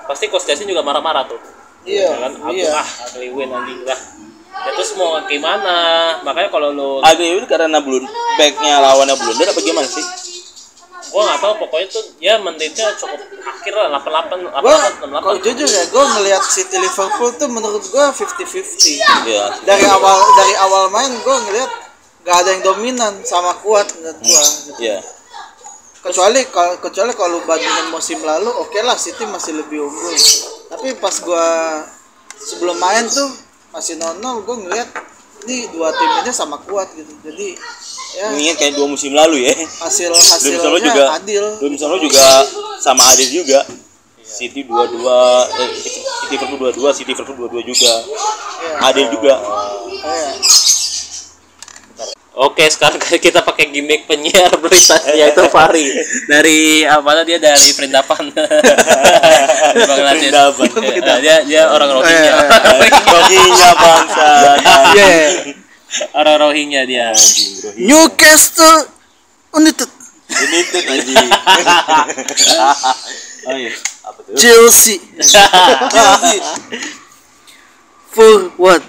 [0.07, 1.43] pasti Coach juga marah-marah tuh.
[1.83, 2.31] Iya, Ya kan?
[2.39, 2.71] Aku iya.
[2.71, 3.99] ah ugly win anjing lah.
[4.65, 5.75] Ya terus mau gimana?
[6.25, 8.03] Makanya kalau lu Agli itu karena belum
[8.41, 10.05] backnya lawannya blunder apa gimana sih
[11.15, 15.45] gua nggak tahu pokoknya tuh dia menitnya cukup akhir lah 88 Gua 88 kalau 68
[15.47, 18.99] jujur ya, gua ngelihat City Liverpool tuh menurut gua 50-50.
[19.31, 21.71] ya Dari awal dari awal main gua ngelihat
[22.27, 24.43] gak ada yang dominan sama kuat menurut gua.
[24.83, 24.99] ya
[26.03, 30.13] kecuali kalau kecuali kalau bandingin musim lalu oke lah City masih lebih unggul
[30.67, 31.45] tapi pas gua
[32.35, 33.31] sebelum main tuh
[33.75, 34.87] masih nol gua ngeliat
[35.45, 37.11] ini dua tim ini sama kuat gitu.
[37.21, 37.59] Jadi
[38.15, 38.31] ya.
[38.33, 39.53] Ini kayak dua musim lalu ya.
[39.83, 41.45] Hasil Dua hasilnya juga adil.
[41.59, 42.25] dua musim lalu juga
[42.79, 43.61] sama adil juga.
[44.25, 47.93] City dua dua eh, City Liverpool dua dua City Liverpool dua dua juga.
[47.93, 48.75] Iya.
[48.89, 49.35] adil juga.
[50.01, 50.31] Iya.
[52.35, 55.87] Oke, sekarang kita pakai gimmick penyiar berita yaitu Fari
[56.27, 58.27] dari apa dia dari perindapan.
[59.87, 60.67] Perindapan.
[60.99, 62.33] Ya, dia dia orang Rohingya.
[62.75, 64.27] Eh, Rohingya bangsa.
[64.91, 65.11] Iya.
[66.11, 67.15] orang Rohingya dia.
[67.79, 68.91] Newcastle
[69.55, 69.87] United.
[70.27, 71.29] Tuh anjing.
[73.47, 73.71] Oh iya.
[74.03, 74.35] Apa tuh?
[74.35, 74.99] Chelsea
[78.15, 78.79] for what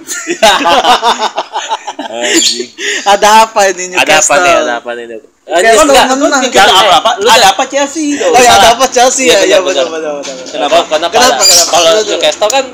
[3.07, 4.55] ada apa ini Ada apa Newcastle nih?
[4.55, 5.05] Ada apa nih?
[5.47, 9.59] Enggak apa apa Lu ada apa Chelsea oh ya ada apa Chelsea Iya, ya iya
[9.63, 10.79] benar, benar Kenapa?
[10.87, 11.13] Kenapa?
[11.15, 11.43] Kenapa?
[11.71, 11.91] Kalau.
[12.07, 12.65] Newcastle kan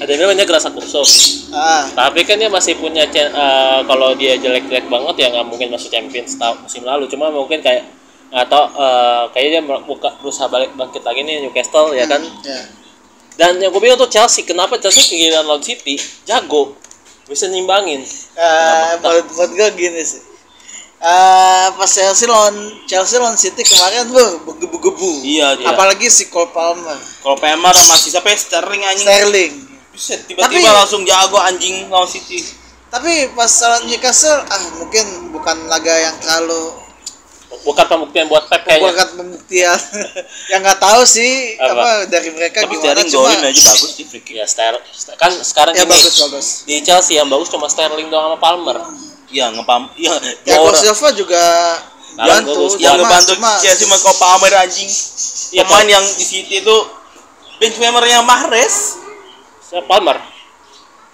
[0.00, 1.04] ada yang namanya Gerasa Kurso.
[1.52, 5.92] ah Tapi kan dia masih punya eh, kalau dia jelek-jelek banget ya nggak mungkin masuk
[5.92, 7.04] Champions tahun musim lalu.
[7.04, 7.84] Cuma mungkin kayak
[8.32, 12.24] atau eh, kayaknya dia buka berusaha balik bangkit lagi nih Newcastle ya kan.
[12.48, 12.79] ya
[13.40, 15.96] Dan yang gue bingung tuh Chelsea, kenapa Chelsea kegiatan lawan City?
[16.28, 16.76] Jago.
[17.24, 18.04] Bisa nyimbangin.
[18.36, 20.20] Eh, menurut menurut gue gini sih.
[21.00, 22.52] Eh, pas Chelsea lawan
[22.84, 27.00] Chelsea lawan City kemarin bu begebu-gebu iya dia apalagi si Cole Palmer.
[27.24, 28.28] Kalau Pemar masih siapa?
[28.36, 29.08] Sterling anjing.
[29.08, 29.52] Sterling.
[29.96, 32.44] Buset, tiba-tiba langsung jago anjing lawan City.
[32.92, 36.76] Tapi pas lawan Newcastle ah mungkin bukan laga yang terlalu
[37.50, 38.88] Bukan pembuktian buat Pep kayaknya.
[38.88, 39.74] bukan pembuktian
[40.50, 41.74] yang nggak tahu sih Apa?
[41.74, 44.80] apa, dari mereka tapi gimana Sterling cuma golin aja bagus di free kick Ya Ster-
[45.14, 48.78] kan sekarang ya gini, bagus bagus di Chelsea yang bagus cuma Sterling doang sama Palmer.
[49.28, 51.42] iya ngepam iya Thiago orang- Silva juga
[52.12, 54.90] bantu yang cuma Chelsea sama Copa Amer anjing
[55.50, 56.76] Iya, pemain yang di City itu
[57.58, 58.94] bench membernya Mahrez
[59.60, 59.84] Siapa?
[59.84, 60.16] Palmer.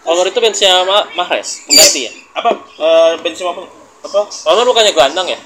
[0.00, 2.12] Palmer itu benchnya Ma Mahrez, pengganti ya.
[2.34, 3.64] apa eh, bench apa
[4.02, 5.40] apa Palmer bukannya gelandang ya?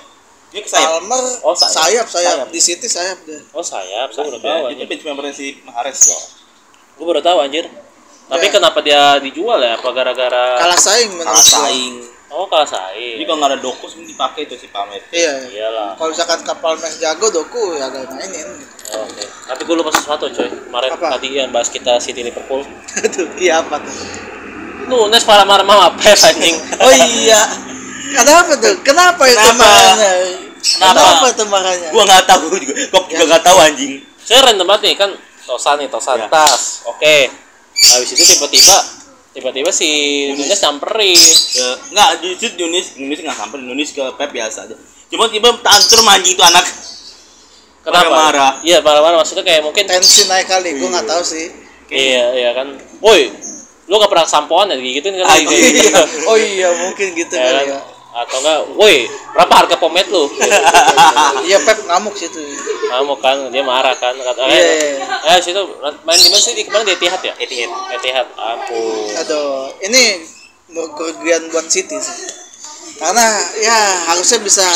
[0.51, 1.71] Dia ke sayap Palmer Oh, sayap.
[1.71, 2.07] sayap.
[2.07, 2.47] sayap Sayap.
[2.49, 6.23] di City sayap deh Oh sayap, saya baru tahu itu bench membernya si Mahrez loh
[6.95, 7.65] Gue baru tahu anjir.
[8.27, 8.53] Tapi Ya.
[8.53, 9.75] kenapa dia dijual ya?
[9.75, 11.95] Apa gara-gara kalah saing menurut kalah saing
[12.29, 13.25] Oh kalah jadi saing.
[13.25, 15.95] kalau nggak ada Doku sebenarnya dipakai itu si Pamer iya Iyalah.
[15.95, 18.49] kalau misalkan kapal mes jago doku ya gak mainin
[18.91, 19.23] Oh, Oke.
[19.23, 20.51] Tapi gue lupa sesuatu coy.
[20.51, 21.15] Kemarin Apa?
[21.15, 22.67] tadi yang bahas kita City Liverpool.
[22.99, 23.95] Aduh, iya apa tuh
[24.85, 26.59] Nunes para marah sama Pep anjing.
[26.77, 27.39] oh iya
[28.13, 29.59] kenapa tuh kenapa itu Kenapa?
[29.61, 30.13] marahnya
[30.61, 30.95] Kenapa?
[30.95, 34.83] kenapa itu marahnya gua nggak tahu juga kok juga nggak tahu anjing Saya random banget
[34.85, 35.11] nih kan
[35.43, 36.29] Tosan nih, Tosan Ya.
[36.31, 36.87] tas.
[36.87, 37.27] Oke.
[37.75, 38.77] Habis itu tiba-tiba
[39.31, 39.89] tiba-tiba si
[40.31, 41.19] Nunes nyamperin.
[41.51, 46.07] ya, nggak justru Nunis Nunis nggak sampai Nunis ke Pep biasa aja cuma tiba tantrum
[46.07, 46.63] anjing itu anak
[47.81, 48.07] Kenapa?
[48.07, 48.53] Marah-marah.
[48.61, 51.47] Iya, marah-marah maksudnya kayak mungkin tensi naik kali gue nggak tahu sih
[51.89, 52.69] Iya, iya kan.
[53.01, 53.33] Woi,
[53.89, 55.51] lu gak pernah sampoan ya gitu kan Ah, gitu.
[55.51, 57.55] iya oh iya mungkin gitu Ya kan?
[57.57, 60.27] kali ya Atau enggak, woi, berapa harga pomade lu?
[61.47, 62.43] iya Pep ngamuk sih tuh
[62.91, 65.63] Kamu kan dia marah kan kata Iya, eh, iya, eh situ
[66.03, 67.35] main di mana sih di kemarin di Etihad ya?
[67.39, 67.71] Etihad.
[67.95, 68.27] Etihad.
[68.35, 69.15] Ampun.
[69.15, 70.27] aduh ini
[70.71, 72.19] kerugian buat City sih
[72.99, 73.23] karena
[73.63, 73.79] ya
[74.11, 74.67] harusnya bisa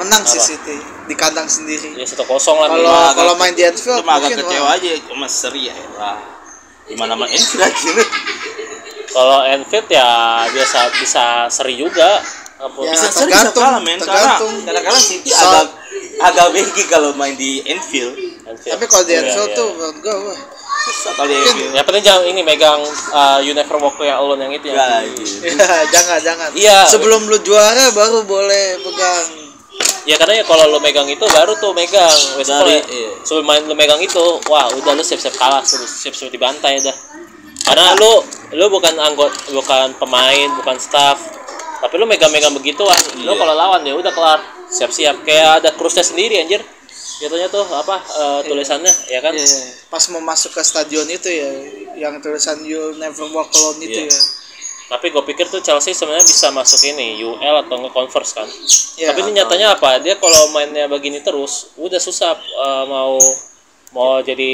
[0.00, 0.40] menang sih?
[0.40, 2.68] City di kandang sendiri Ya satu kosong lah.
[2.72, 4.76] kalau kalau main di Anfield cuma agak mungkin kecewa wah.
[4.80, 6.18] aja cuma seri ya lah
[6.88, 7.90] gimana main Enfield aja
[9.08, 10.08] Kalau Enfield ya
[10.48, 12.20] biasa bisa seri juga.
[12.58, 12.82] Ampun.
[12.84, 14.52] Ya, bisa tergantung, bisa kalah men karena tergantung.
[14.66, 15.64] kadang-kadang City So- agak
[16.18, 18.74] agak begi kalau main di Enfield Enfield.
[18.74, 19.58] tapi kalau di Anfield iya.
[19.58, 20.38] tuh menurut gue wah
[20.82, 21.34] susah kalau di.
[21.38, 22.80] Enfield Yang penting jangan ini megang
[23.14, 25.06] uh, You Never Walk Away Alone yang itu ya.
[25.06, 25.06] Ya,
[25.94, 26.78] jangan jangan Iya.
[26.90, 29.26] sebelum lu juara baru boleh pegang
[30.02, 32.08] Ya karena ya kalau lu megang itu baru tuh megang.
[32.40, 33.10] Wes Dari- kalau iya.
[33.22, 36.96] sebelum main lu megang itu, wah udah lu siap-siap kalah, siap-siap dibantai dah.
[37.62, 38.24] Karena lu
[38.56, 41.20] lu bukan anggota, bukan pemain, bukan staff.
[41.78, 43.38] Tapi lu megang-megang begituan, lu Iya.
[43.38, 44.40] kalau lawan ya udah kelar.
[44.68, 46.60] Siap-siap kayak ada krusnya sendiri anjir.
[47.18, 49.32] Jatuhnya tuh apa eh, tulisannya ya kan?
[49.32, 49.46] Iya,
[49.88, 51.50] pas mau masuk ke stadion itu ya
[51.96, 54.06] yang tulisan you never walk alone itu Iya.
[54.06, 54.20] ya
[54.88, 58.48] Tapi gue pikir tuh Chelsea sebenarnya bisa masuk ini UL atau nge-converse kan.
[58.96, 60.00] Iya, Tapi ini nyatanya apa?
[60.00, 63.20] Dia kalau mainnya begini terus, udah susah eh, mau
[63.88, 64.50] mau jadi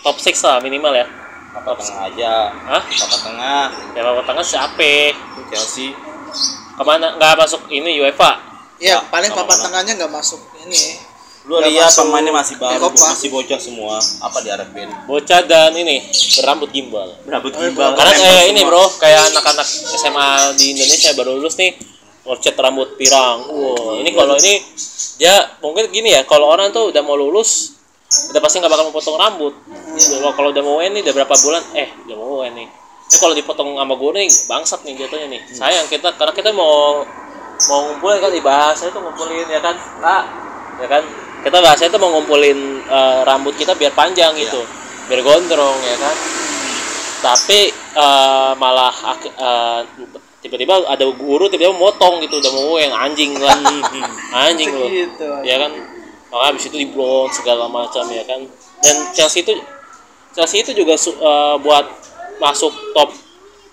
[0.00, 1.06] top 6 lah minimal ya.
[1.52, 2.80] apa tengah aja Hah?
[2.80, 5.12] apa tengah Ya papan tengah siapa?
[5.48, 5.92] Chelsea
[6.78, 7.16] Ke mana?
[7.16, 8.30] Nggak masuk ini UEFA.
[8.82, 13.02] ya Ya, paling papan tengahnya nggak masuk ini lu lihat pemainnya masih baru Eropa.
[13.02, 15.98] masih bocah semua apa diharapin Bocah dan ini
[16.38, 17.18] berambut gimbal.
[17.26, 21.74] berambut Oh, gimbal Karena kayak ini bro, kayak anak-anak SMA di Indonesia baru lulus nih
[22.22, 23.42] ngecat rambut pirang.
[23.50, 24.62] Wow, ini kalau ini
[25.18, 27.74] dia mungkin gini ya, kalau orang tuh udah mau lulus
[28.30, 29.54] udah pasti nggak bakal memotong rambut.
[29.98, 32.68] Kalau kalau udah mau UN nih udah berapa bulan, eh udah mau UN nih.
[33.12, 35.40] Ini kalau dipotong sama gue nih bangsat nih jatuhnya nih.
[35.52, 37.04] Sayang kita karena kita mau
[37.68, 39.76] mau ngumpulin kan dibahas itu ngumpulin ya kan.
[40.00, 40.24] Nah,
[40.80, 41.04] ya kan?
[41.44, 44.64] Kita bahasnya itu mau ngumpulin eh, rambut kita biar panjang gitu.
[45.12, 46.16] Biar gondrong ya kan?
[47.20, 47.68] Tapi
[48.00, 48.96] eh, malah
[49.28, 49.80] eh,
[50.40, 53.60] tiba-tiba ada guru tiba-tiba motong gitu udah mau yang anjing kan.
[54.48, 54.88] Anjing loh.
[54.88, 55.28] Gitu.
[55.44, 55.72] ya kan?
[56.32, 58.40] Maka habis itu di blond segala macam ya kan?
[58.80, 59.52] Dan Chelsea itu
[60.32, 61.84] Chelsea itu juga eh, buat
[62.42, 63.10] masuk top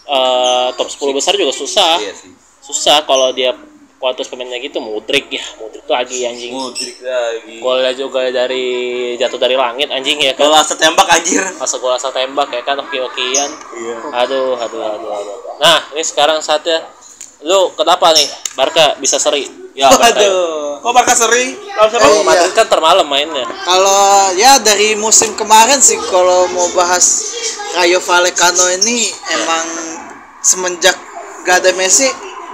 [0.06, 1.98] eh, top 10 besar juga susah.
[1.98, 2.32] Iya sih.
[2.60, 3.58] susah kalau dia
[4.00, 5.44] kualitas pemainnya gitu Mudrik ya.
[5.60, 6.54] Mudrik tuh lagi anjing.
[6.54, 7.58] Mudrik lagi.
[7.60, 8.66] golnya juga dari
[9.18, 10.48] jatuh dari langit anjing ya kan?
[10.48, 11.44] Gol asal tembak anjir.
[11.60, 12.78] masa gol asal tembak ya kan?
[12.80, 13.50] Oke-okean.
[13.76, 13.96] Iya.
[14.24, 15.36] aduh aduh aduh aduh.
[15.60, 16.86] Nah ini sekarang saatnya.
[17.40, 19.88] Lu kenapa nih Barca bisa seri Ya.
[19.88, 20.84] Waduh.
[20.84, 21.56] Kok Barca seri?
[21.76, 22.04] Lawan siapa?
[22.04, 22.24] Eh, iya.
[22.28, 27.32] Madrid kan termalam mainnya Kalau ya dari musim kemarin sih kalau mau bahas
[27.80, 29.08] Rayo Vallecano ini
[29.40, 29.68] emang
[30.44, 30.96] semenjak
[31.48, 32.08] gak ada Messi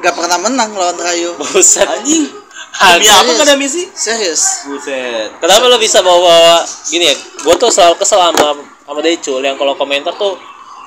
[0.06, 1.34] gak pernah menang lawan Rayo.
[1.42, 2.30] buset Anjing.
[2.76, 3.90] Demi apa gak ada Messi?
[3.98, 4.70] Serius.
[4.70, 5.34] Buset.
[5.42, 6.62] Kenapa lo bisa bawa-bawa
[6.94, 7.16] gini ya?
[7.42, 10.38] Gue tuh selalu kesel sama sama Decul yang kalau komentar tuh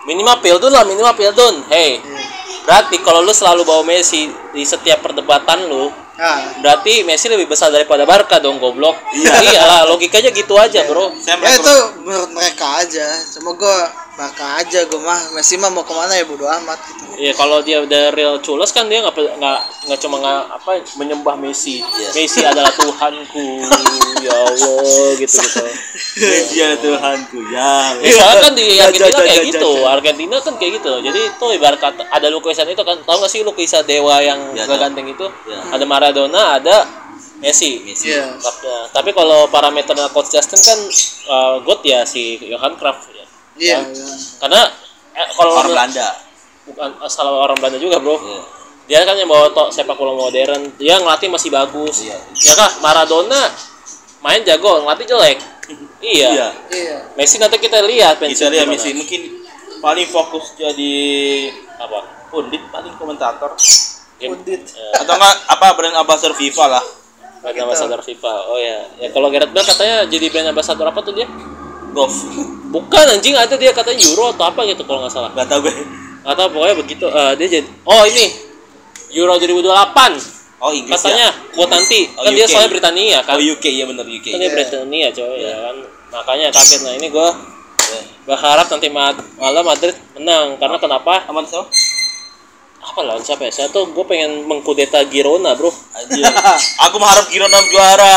[0.07, 1.66] minimal Pildun lah, minimal Pildun.
[1.66, 1.98] Hey,
[2.68, 7.70] berarti kalau lu selalu bawa Messi di setiap perdebatan lu, Nah, berarti Messi lebih besar
[7.70, 8.98] daripada Barca dong goblok.
[9.14, 9.38] Iya.
[9.38, 11.14] Iyalah, logikanya gitu aja, Bro.
[11.22, 13.07] Saya ya itu menurut mereka aja.
[13.38, 13.54] Cuma
[14.18, 17.02] Barca aja gue mah Messi mah mau ke mana ya bodo amat gitu.
[17.18, 21.38] Iya, kalau dia udah real culas kan dia nggak nggak nggak cuma nggak apa menyembah
[21.38, 21.78] Messi.
[22.11, 23.62] Messi adalah Tuhanku,
[24.18, 25.62] ya Allah gitu gitu.
[26.35, 27.94] Messi ya Tuhanku ya.
[28.02, 29.70] Iya, kan di Argentina kayak gitu.
[29.87, 30.92] Argentina kan kayak gitu.
[30.98, 34.66] Jadi itu ibarat kata ada lukisan itu kan tahu gak sih lukisan dewa yang Ya,
[34.66, 35.26] ganteng itu?
[35.46, 35.78] Ya.
[35.78, 36.76] Ada Maradona, ada
[37.38, 37.87] Messi.
[37.87, 38.11] Messi.
[38.11, 38.35] Iya.
[38.35, 40.78] Tapi- Tapi kalau parameternya coach Justin kan
[41.31, 43.17] uh, God ya si Johan Cruyff ya.
[43.59, 43.79] Iya.
[43.85, 44.07] Ya.
[44.38, 44.62] Karena
[45.12, 46.09] eh, kalau Orang Belanda.
[46.64, 48.16] bukan asal orang Belanda juga, Bro.
[48.16, 48.40] Iya.
[48.88, 50.73] Dia kan yang bawa tok sepak bola modern.
[50.81, 52.07] Dia ngelatih masih bagus.
[52.07, 52.16] Iya.
[52.40, 52.71] Ya kah?
[52.81, 53.53] Maradona
[54.25, 55.38] main jago, ngelatih jelek.
[56.01, 56.29] iya.
[56.33, 56.49] Iya.
[56.73, 56.97] Iya.
[57.14, 58.64] Messi nanti kita lihat Kita lihat.
[58.64, 59.44] Messi mungkin
[59.79, 60.94] paling fokus jadi
[61.79, 62.18] apa?
[62.29, 63.57] pundit paling komentator
[64.21, 64.61] Pundit.
[64.77, 66.85] eh, atau enggak apa brand ambassador FIFA lah
[67.40, 68.35] brand ambassador FIFA.
[68.53, 68.85] Oh ya.
[69.01, 71.25] Ya kalau Gareth Bale katanya jadi brand ambassador apa tuh dia?
[71.92, 72.14] Golf
[72.74, 75.33] Bukan anjing ada dia katanya Euro atau apa gitu kalau nggak salah.
[75.33, 75.74] nggak tahu gue
[76.29, 77.07] Atau pokoknya begitu.
[77.09, 78.29] Eh, dia jadi Oh ini
[79.16, 79.72] Euro 2028
[80.59, 82.12] oh Inggris katanya ya buat nanti.
[82.18, 82.53] Oh, kan dia UK.
[82.53, 83.35] soalnya Britania kan.
[83.38, 85.77] oh UK ya bener UK Kan dia Britania coy ya kan.
[86.12, 87.29] Makanya kaget nah ini gua
[88.29, 91.24] berharap nanti ma- malam Madrid menang karena kenapa?
[91.24, 91.64] aman so
[92.79, 93.53] Apa lawan siapa ya?
[93.53, 95.68] Saya tuh gue pengen mengkudeta Girona, Bro.
[95.92, 96.24] Anjir.
[96.85, 98.16] aku mengharap Girona juara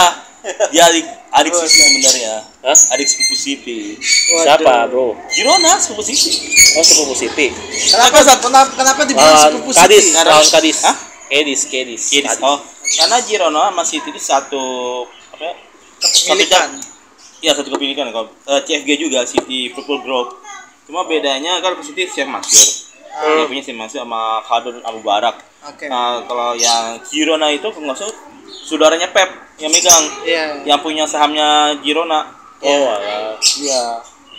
[0.74, 2.78] dia adik adik Siti sebenarnya Hah?
[2.94, 5.18] adik sepupu Siti Siapa, Bro?
[5.34, 6.30] Girona sepupu Siti
[6.78, 7.50] Oh, sepupu City.
[7.90, 10.22] Kenapa kenapa, kenapa dibilang Uh, sepupu Kadis, Siti?
[10.22, 10.78] lawan Kadis.
[10.86, 10.96] Hah?
[11.26, 12.02] Kadis, Kadis.
[12.08, 12.38] Kidis.
[12.40, 12.60] oh
[12.92, 14.64] karena Girona sama City itu satu
[15.32, 15.54] apa ya
[16.02, 16.70] Kepemilikan.
[17.42, 20.28] Iya satu kepemilikan kalau eh, CFG juga City Football Group.
[20.86, 22.70] Cuma bedanya kan kalau City Chef Masyur.
[23.12, 25.42] Dia punya Chef Masyur sama Khadun Abu Barak.
[25.64, 25.90] Oke.
[25.90, 28.02] Nah, kalau yang Girona itu kalau nggak
[28.62, 30.44] saudaranya Pep yang megang Iya.
[30.66, 32.41] yang punya sahamnya Girona.
[32.62, 33.38] Oh, alah.
[33.42, 33.84] Iya.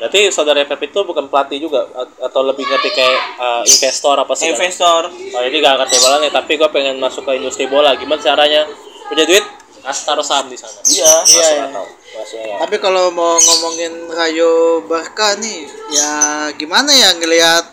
[0.03, 1.87] Berarti saudara Pep itu bukan pelatih juga
[2.19, 4.51] atau lebih ngerti kayak uh, investor apa sih?
[4.51, 5.07] Investor.
[5.11, 7.95] Oh, ini gak ngerti bola nih, tapi gue pengen masuk ke industri bola.
[7.95, 8.67] Gimana caranya?
[9.07, 9.47] Punya duit,
[9.85, 10.75] kasih taruh saham di sana.
[10.83, 11.07] Iya.
[11.07, 11.65] Masuk Iya, iya.
[11.71, 11.85] atau
[12.19, 12.57] masuk ya.
[12.67, 16.13] Tapi kalau mau ngomongin Rayo Barca nih, ya
[16.59, 17.65] gimana ya ngelihat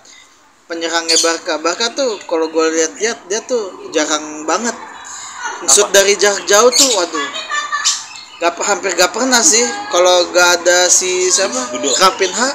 [0.70, 1.58] penyerangnya Barca.
[1.58, 4.78] Barca tuh kalau gue lihat-lihat dia tuh jarang banget.
[5.66, 7.28] Shoot dari jarak jauh tuh, waduh.
[8.40, 11.92] Gak, hampir gak pernah sih kalau gak ada si siapa Gudo.
[11.94, 12.50] Rapinha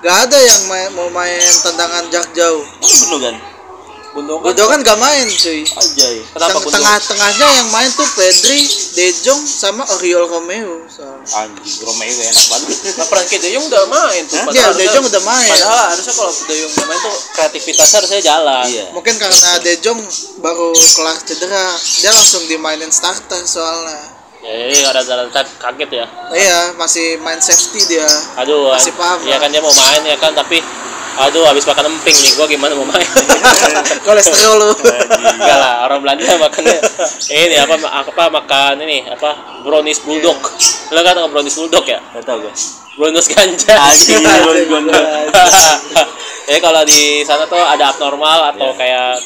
[0.00, 3.36] gak ada yang main, mau main tendangan jarak jauh kan?
[4.08, 4.50] Gundogan.
[4.50, 6.16] Gudo kan gak main cuy Ajay.
[6.32, 6.74] Kenapa Teng- Gundogan?
[6.80, 8.64] tengah-tengahnya yang main tuh Pedri,
[8.96, 11.28] De Jong sama Oriol Romeo soalnya.
[11.44, 12.76] Anjing, Romeo enak banget.
[12.96, 14.32] Nah, Frankie De Jong udah main tuh.
[14.32, 15.50] Iya, Padahal De harusnya- Jong udah main.
[15.52, 18.64] Padahal harusnya kalau De Jong udah main tuh kreativitasnya harusnya jalan.
[18.64, 18.84] Iya.
[18.96, 20.00] Mungkin karena De Jong
[20.40, 21.66] baru kelar cedera,
[22.00, 24.17] dia langsung dimainin starter soalnya.
[24.38, 26.06] Ya, jadi ada ada kaget ya.
[26.30, 28.06] Iya, masih main safety dia.
[28.38, 29.38] Aduh, Masih paham ya lah.
[29.42, 30.62] kan dia mau main ya kan, tapi
[31.18, 33.02] aduh habis makan emping nih, gua gimana mau main?
[34.06, 34.70] Kolesterol lu.
[35.42, 36.78] Enggak lah, orang Belanda makannya
[37.34, 40.38] ini apa apa makan ini apa brownies bulldog.
[40.94, 41.98] Lo kan tahu brownies bulldog ya?
[42.14, 42.54] Gak tau gue.
[42.94, 43.74] Brownies ganja.
[43.74, 44.98] Anjing, Brownies ganja.
[46.46, 49.18] Jadi kalau di sana tuh ada abnormal atau kayak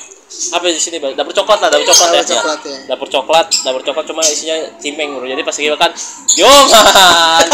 [0.52, 1.12] apa di sini Bang?
[1.14, 2.34] dapur coklat lah dapur coklat Dapur ya.
[2.34, 2.78] coklat, ya.
[2.88, 5.24] dapur coklat dapur coklat cuma isinya cimeng bro.
[5.24, 5.90] Jadi pas lagi makan
[6.34, 7.46] yoman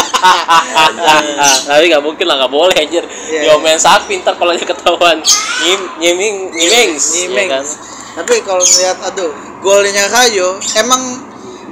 [1.69, 3.03] tapi nggak mungkin lah nggak boleh anjir.
[3.29, 5.21] Iya, yomen saat pintar kalau dia ketahuan.
[5.63, 7.47] Nyim nyiming nyimeng Nyimeng.
[7.51, 7.65] kan?
[8.19, 11.01] Tapi kalau ngeliat aduh, golnya Rayo emang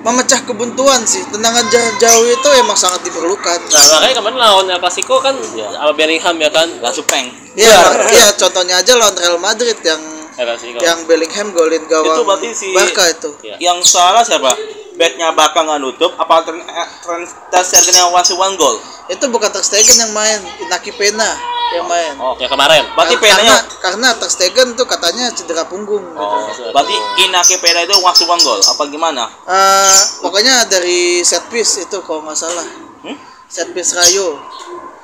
[0.06, 1.26] memecah kebuntuan sih.
[1.28, 3.60] Tendangan jarak jauh itu emang sangat diperlukan.
[3.68, 6.70] Nah, makanya kemarin lawan El Clasico kan sama Bellingham ya kan.
[6.80, 7.74] langsung peng Iya,
[8.14, 10.00] iya contohnya aja lawan Real Madrid yang
[10.38, 10.78] Clasico.
[10.80, 13.30] yang Bellingham golin gawang Itu berarti si- Barca itu.
[13.42, 13.56] Iya.
[13.60, 14.54] yang salah siapa
[14.94, 16.62] backnya bakal nggak nutup apa tren
[17.02, 21.26] tren Ter yang wasih one goal Itu bukan Ter Stegen yang main, Inaki Pena
[21.70, 22.16] yang main.
[22.16, 22.80] Oh, yang kemarin.
[22.94, 26.02] berarti karena penanya karena Ter Stegen tuh katanya cedera punggung.
[26.14, 26.72] oh gitu.
[26.72, 31.98] berarti Inaki Pena itu wasih one goal apa gimana Eh, pokoknya dari set piece itu
[32.02, 32.68] kalau nggak salah.
[33.04, 33.16] hmm?
[33.46, 34.36] Set piece Rayo,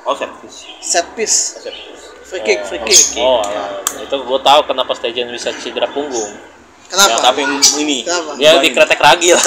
[0.02, 1.56] oh service set piece,
[2.34, 3.22] free kick, free kick.
[3.22, 3.78] Oh, alah.
[4.02, 6.34] itu gue tahu kenapa Stegen bisa cedera punggung.
[6.94, 7.10] Kenapa?
[7.10, 8.30] Ya, tapi yang ini Kenapa?
[8.38, 9.34] Dia dikretek ragil.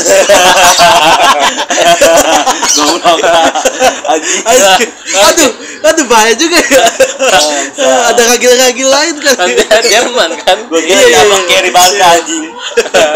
[2.77, 3.19] Goblok.
[4.11, 4.43] Anjing.
[4.43, 4.75] Aduh,
[5.15, 5.51] aduh,
[5.87, 6.83] aduh bahaya juga ya.
[8.11, 9.55] Ada ragil-ragil lain kan kali.
[9.55, 10.57] dia Jerman kan.
[10.67, 11.49] Gue kira Iya, dia iya, abang iya.
[11.55, 12.43] carry bangsa anjing.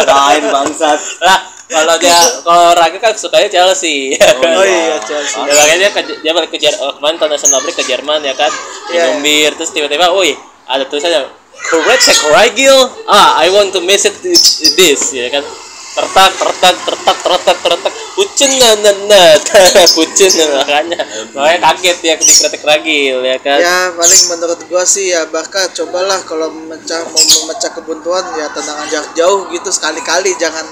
[0.08, 0.98] Lain bangsat.
[1.20, 4.16] Lah, kalau dia kalau ragil kan sukanya Chelsea.
[4.16, 4.56] ya kan?
[4.56, 5.40] Oh iya, Chelsea.
[5.44, 8.20] Ya, makanya dia, ke, dia balik ke Jerman, oh, kemarin tahun national break ke Jerman
[8.24, 8.52] ya kan.
[8.88, 10.32] Iya, Minum bir terus tiba-tiba, woi,
[10.64, 12.76] ada tulisannya correct ragil.
[13.08, 15.44] Ah, I want to message this ya kan.
[15.92, 17.92] Tertak, tertak, tertak, tertak, tertak.
[18.16, 19.22] Pucen na na na.
[19.96, 21.00] Pucen makanya.
[21.36, 23.58] Makanya kaget dia dikritik ragil ya kan.
[23.60, 28.88] Ya paling menurut gua sih ya Barca cobalah kalau memecah mau memecah kebuntuan ya tendangan
[28.88, 30.64] jarak jauh gitu sekali-kali jangan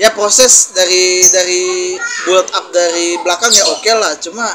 [0.00, 1.64] ya proses dari dari
[2.24, 4.48] build up dari belakang ya oke lah cuma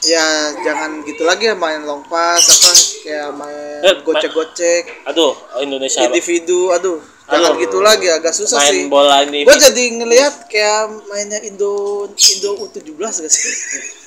[0.00, 0.26] ya
[0.60, 2.70] jangan gitu lagi ya main long pass apa
[3.02, 7.60] kayak main Eh, gocek-gocek Aduh, Indonesia individu aduh jangan Aduh.
[7.60, 9.42] gitu lagi agak susah main sih bola ini.
[9.42, 13.52] gua jadi ngelihat kayak mainnya Indo Indo U17 gak sih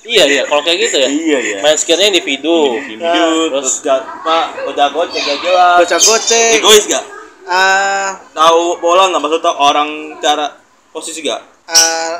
[0.01, 1.05] Iya, iya, kalau kayak gitu ya.
[1.05, 1.57] Iya ya.
[1.61, 2.73] Main skillnya individu.
[2.73, 5.77] Individu terus gak, Pak udah gocek gak jelas.
[5.77, 7.05] gocek-gocek Egois gak?
[7.45, 10.57] ah Tahu bola nggak maksud tahu orang cara
[10.89, 11.37] posisi gak?
[11.69, 12.13] Eh,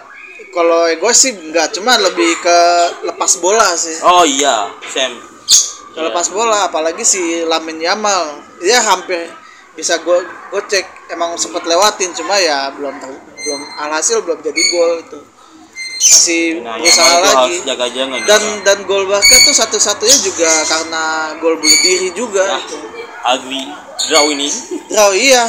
[0.49, 2.57] kalau ego sih enggak, cuma lebih ke
[3.05, 3.95] lepas bola sih.
[4.01, 5.13] Oh iya, Sam.
[5.91, 9.27] Ke lepas bola, apalagi si Lamin Yamal, dia hampir
[9.71, 10.17] bisa go
[10.49, 15.19] gocek, emang sempat lewatin, cuma ya belum ter- belum alhasil belum jadi gol itu.
[16.01, 17.57] Masih Nah, berusaha tuh lagi.
[17.61, 18.25] jaga-jaga gitu.
[18.25, 21.03] Dan dan gol Barca tuh satu-satunya juga karena
[21.37, 22.57] gol bunuh diri juga.
[22.57, 23.37] Ah.
[23.37, 23.69] Agri
[24.09, 24.49] draw ini.
[24.89, 25.45] Draw iya.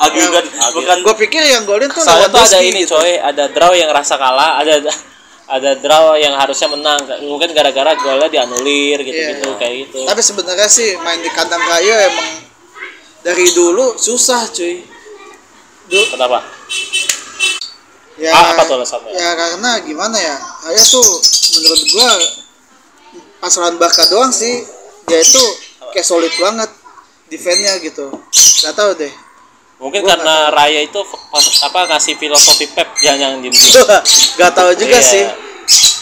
[0.00, 3.72] Agri Yang- bukan Gue pikir yang golin tuh Soalnya tuh ada ini coy, ada draw
[3.76, 4.80] yang rasa kalah, ada
[5.50, 7.04] ada draw yang harusnya menang.
[7.26, 9.58] Mungkin gara-gara golnya dianulir gitu-gitu Iya.
[9.60, 9.98] kayak gitu.
[10.08, 12.28] Tapi sebenarnya sih main di kandang Rayo emang
[13.20, 14.80] dari dulu susah cuy.
[15.90, 16.38] Dulu, Kenapa?
[18.14, 19.10] ya, Ah, apa tuh alasannya?
[19.10, 20.36] Ya karena gimana ya?
[20.64, 21.08] Rayo tuh
[21.58, 22.10] menurut gua
[23.40, 24.64] pas lawan Barca doang sih
[25.04, 25.42] dia itu
[25.90, 26.70] kayak solid banget
[27.26, 28.06] defense-nya gitu.
[28.62, 29.10] Gak tau deh.
[29.80, 31.00] Mungkin Gua karena Raya itu
[31.62, 33.48] apa ngasih filosofi Pep yang yang di
[34.38, 35.02] Gak tau juga Iya.
[35.02, 35.24] sih.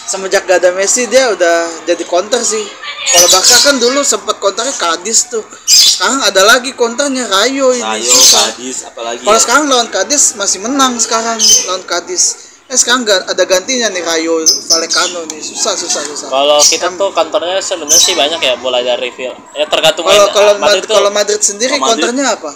[0.09, 2.65] Semenjak gak ada Messi dia udah jadi counter sih.
[3.07, 5.45] Kalau Barca kan dulu sempat counternya Kadis tuh.
[5.63, 7.79] Sekarang ada lagi counternya Rayo ini.
[7.79, 8.51] Rayo, susah.
[8.51, 9.21] Kadis, apalagi.
[9.21, 9.41] Kalau ya.
[9.41, 12.23] sekarang lawan Kadis masih menang sekarang lawan Kadis.
[12.65, 15.39] Eh sekarang gak ada gantinya nih Rayo Vallecano nih.
[15.39, 16.27] Susah susah susah.
[16.27, 19.31] Kalau kita tuh kantornya sebenarnya sih banyak ya mulai dari fil.
[19.53, 22.51] Ya tergantung Kalau kalau Madrid Madrid, tuh- kalau Madrid sendiri Kalau Madrid- counternya apa?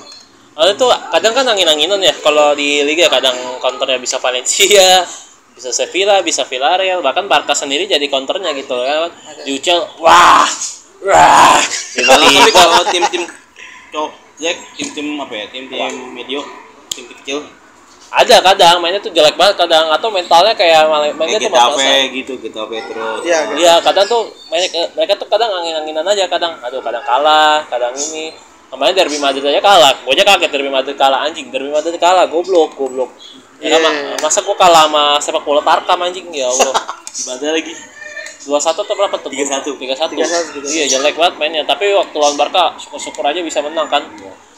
[0.54, 2.14] Oh, itu kadang kan angin-anginan ya.
[2.22, 5.02] Kalau di liga kadang counternya bisa Valencia,
[5.58, 9.10] bisa Sevilla, bisa Villarreal, bahkan Barca sendiri jadi counternya gitu kan.
[9.46, 10.46] Diucel, wah,
[11.06, 11.58] wah.
[12.10, 13.24] Kalau tapi kalau tim-tim
[13.90, 15.46] cowok Jack, tim-tim apa ya?
[15.50, 15.78] Tim-tim
[16.10, 16.42] medio,
[16.90, 17.46] tim kecil,
[18.14, 22.14] Ada kadang mainnya tuh jelek banget kadang atau mentalnya kayak mainnya kayak tuh Getafe pas-pasan.
[22.14, 23.22] gitu, Getafe terus.
[23.26, 26.62] Iya, Iya, kadang tuh mereka, mereka tuh kadang angin-anginan aja kadang.
[26.62, 28.53] Aduh, kadang kalah, kadang ini.
[28.74, 29.94] Kemarin derby Madrid aja kalah.
[30.02, 31.54] Gue aja kaget derby Madrid kalah anjing.
[31.54, 33.14] Derby Madrid kalah, goblok, goblok.
[33.62, 34.18] Ya, kan, Iya.
[34.18, 36.74] ma- masa gue kalah sama sepak bola Tarkam anjing ya Allah.
[37.16, 37.74] Gimana lagi?
[38.44, 39.32] dua satu atau berapa tuh?
[39.32, 39.80] 3-1.
[39.80, 40.20] Tiga satu.
[40.20, 40.68] 3-1.
[40.68, 41.64] Iya jelek banget mainnya.
[41.64, 44.04] Tapi waktu lawan Barca syukur-syukur aja bisa menang kan.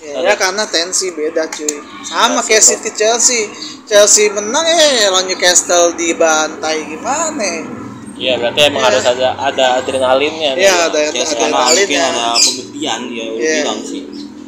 [0.02, 1.70] Ya, ya karena tensi beda cuy.
[2.02, 3.46] Sama kayak City Chelsea.
[3.86, 7.85] Chelsea menang eh lawan Newcastle dibantai gimana?
[8.16, 8.90] Iya berarti emang Iya.
[8.90, 10.52] harus ada ada adrenalinnya.
[10.56, 12.04] Iya ada Ya, ada karena mungkin adrenalinnya.
[12.06, 13.56] ada pembuktian dia udah Iya.
[13.62, 14.02] bilang sih.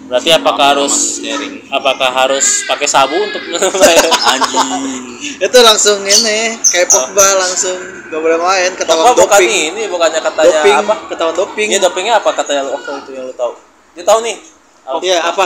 [0.08, 3.44] Berarti apakah harus sharing apakah harus pakai sabu untuk
[4.32, 5.04] anjing
[5.38, 7.76] Itu langsung ini kayak Pogba langsung
[8.08, 9.52] gak boleh main Pogba ketahuan bukan doping.
[9.68, 10.94] ini bukannya katanya Doping apa?
[11.12, 11.68] ketahuan doping.
[11.68, 13.52] Ini dopingnya apa katanya waktu itu yang lu tahu?
[13.94, 14.36] Dia tahu nih.
[15.04, 15.46] Iya apa?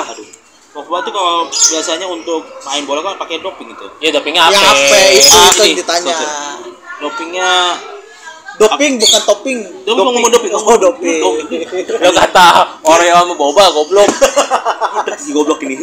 [0.72, 4.54] Pogba tuh kalau biasanya untuk main bola kan pakai doping itu Iya dopingnya apa?
[4.54, 5.66] Ya apa itu Ah, itu ini.
[5.66, 6.16] yang ditanya.
[7.02, 7.50] dopingnya
[8.62, 9.60] Doping bukan topping.
[9.82, 10.52] Dia mau ngomong doping.
[10.54, 11.20] Oh doping.
[11.26, 11.62] Doping.
[11.98, 12.48] Lu kata
[12.86, 14.06] Oreo sama boba goblok.
[15.22, 15.78] si goblok ini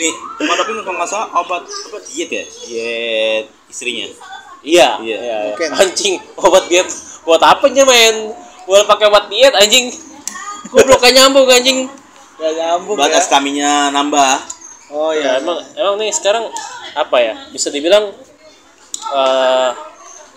[0.00, 4.06] nih sama doping kalau nggak salah obat apa diet ya diet istrinya
[4.60, 5.00] Iya.
[5.00, 5.16] Iya.
[5.18, 5.36] iya.
[5.50, 5.68] Mungkin.
[5.72, 6.88] Anjing, obat diet
[7.22, 8.34] buat apa aja main?
[8.68, 9.88] Buat pakai obat diet anjing.
[10.68, 11.88] Goblok kayak nyambung anjing.
[12.36, 13.20] Gak nyambung buat ya.
[13.20, 14.36] skaminya nambah
[14.90, 15.44] Oh Ya, iya.
[15.44, 16.44] emang emang nih sekarang
[16.92, 17.34] apa ya?
[17.50, 18.10] Bisa dibilang
[19.10, 19.70] eh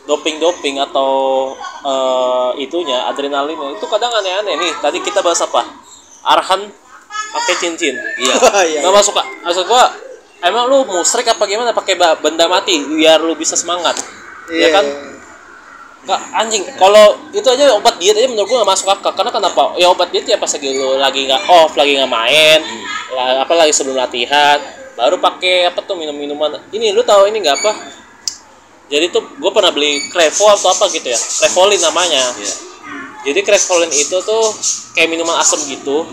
[0.03, 1.09] doping-doping atau
[1.83, 4.71] eh itunya adrenalin itu kadang aneh-aneh nih.
[4.83, 5.63] Tadi kita bahas apa?
[6.23, 6.67] Arhan
[7.33, 7.95] pakai cincin.
[8.19, 8.35] iya
[8.69, 8.79] Iya.
[8.85, 9.27] Nggak masuk Kak.
[9.43, 9.91] maksud gua
[10.43, 13.97] emang lu musrik apa gimana pakai benda mati biar lu bisa semangat.
[14.51, 14.85] Iya Ya kan?
[16.03, 19.11] Kak, anjing, kalau itu aja obat diet aja menurut gua gak masuk akal.
[19.15, 19.71] Karena kenapa?
[19.79, 22.59] Ya obat diet ya pas lagi lu lagi nggak off, lagi nggak main,
[23.15, 24.59] lah, apa lagi sebelum latihan,
[24.99, 26.59] baru pakai apa tuh minum-minuman.
[26.75, 27.71] Ini lu tahu ini nggak apa?
[28.91, 32.23] Jadi tuh gue pernah beli Crevo atau apa gitu ya, Crevolin namanya.
[32.39, 32.53] Iya.
[33.31, 34.43] Jadi Crevolin itu tuh
[34.93, 36.03] kayak minuman asam gitu.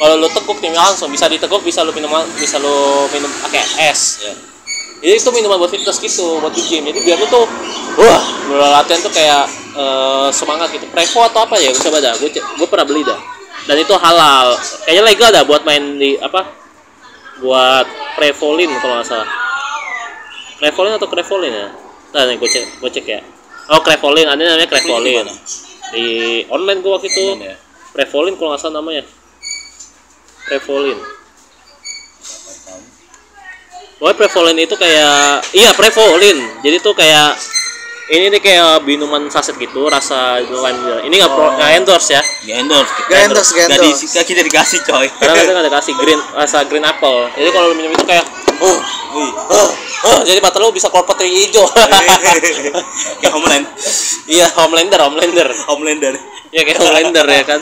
[0.00, 2.08] Kalau lu teguk nih langsung bisa diteguk, bisa lu minum
[2.40, 4.24] bisa lu minum pakai es.
[4.24, 4.34] Iya.
[5.00, 6.88] Jadi itu minuman buat fitness gitu, buat di gym.
[6.88, 7.44] Jadi biar lu tuh,
[8.00, 9.44] wah, lu latihan tuh kayak
[9.76, 10.88] eh, semangat gitu.
[10.88, 11.72] Prevo atau apa ya?
[11.72, 12.16] Gue coba dah.
[12.16, 13.20] Gue gue pernah beli dah.
[13.68, 14.56] Dan itu halal.
[14.88, 16.48] Kayaknya legal dah buat main di apa?
[17.40, 17.86] Buat
[18.16, 19.28] Prevolin kalau nggak salah.
[20.60, 21.68] Prevolin atau Crevolin ya?
[22.10, 23.20] Nah, nih gue cek, gue cek ya.
[23.70, 25.26] Oh, Crevolin, ada namanya Crevolin.
[25.94, 26.06] Di
[26.50, 27.38] online gue waktu itu.
[27.38, 27.54] Ya?
[27.94, 29.06] Prevolin kalau nggak salah namanya.
[30.50, 30.98] Prevolin.
[34.00, 36.38] Pokoknya Prevolin itu kayak iya Prevolin.
[36.66, 37.36] Jadi tuh kayak
[38.10, 41.06] ini nih kayak minuman saset gitu rasa lime.
[41.06, 42.22] Ini nggak pro nggak endorse ya.
[42.42, 44.02] Gak endorse Gak endorse, gak Gak endorse.
[44.02, 47.30] di- gak kita dikasih coy Karena kadang ada kasih green rasa green apple.
[47.38, 48.26] Jadi kalau lu minum itu kayak
[48.60, 48.76] oh,
[49.14, 49.30] Wih.
[49.50, 49.68] oh,
[50.10, 51.66] oh, jadi mata lu bisa keluar putri hijau.
[53.20, 53.66] Kayak Homeland
[54.30, 55.48] iya, Homelander, Homelander.
[55.66, 56.14] Homelander
[56.50, 57.60] Ya kayak Homelander ya kan.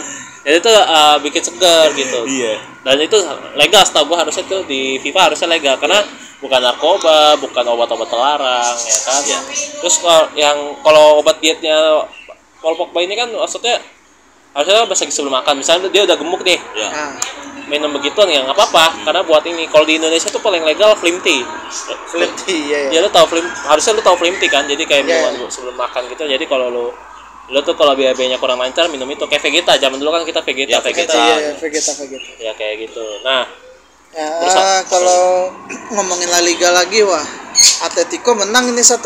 [0.49, 2.25] Jadi itu uh, bikin segar gitu.
[2.25, 2.57] Iya.
[2.81, 3.21] Dan itu
[3.53, 6.01] legal setahu gua harusnya tuh di FIFA harusnya legal karena
[6.41, 9.21] bukan narkoba bukan obat-obat terlarang ya kan?
[9.53, 11.77] Terus kalau yang kalau obat dietnya
[12.65, 13.77] Paul Pogba ini kan maksudnya
[14.57, 15.55] harusnya pas lagi sebelum makan.
[15.61, 16.57] Misalnya dia udah gemuk nih.
[16.81, 17.13] Ya Nah,
[17.69, 19.05] minum begituan ya nggak apa-apa.
[19.05, 21.45] Karena buat ini kalau di Indonesia tuh paling legal flim tea.
[22.09, 23.05] Flip tea, iya ya ya.
[23.05, 24.65] lu tahu flim harusnya lu tahu flim tea kan?
[24.65, 25.29] Jadi kayak Iya.
[25.29, 26.25] minuman sebelum makan gitu.
[26.25, 26.87] Jadi kalau lu
[27.49, 29.25] lu tuh kalau biaya-biayanya kurang lancar minum itu.
[29.25, 32.29] Kayak Vegeta zaman dulu kan kita Vegeta Ya, Vegeta, Iya, iya, Vegeta, Vegeta.
[32.39, 33.05] ya kayak gitu.
[33.23, 33.45] Nah
[34.09, 35.53] Ya, Terus ah, kalau
[35.95, 37.21] ngomongin La Liga lagi, wah,
[37.85, 39.05] Atletico menang ini 1-0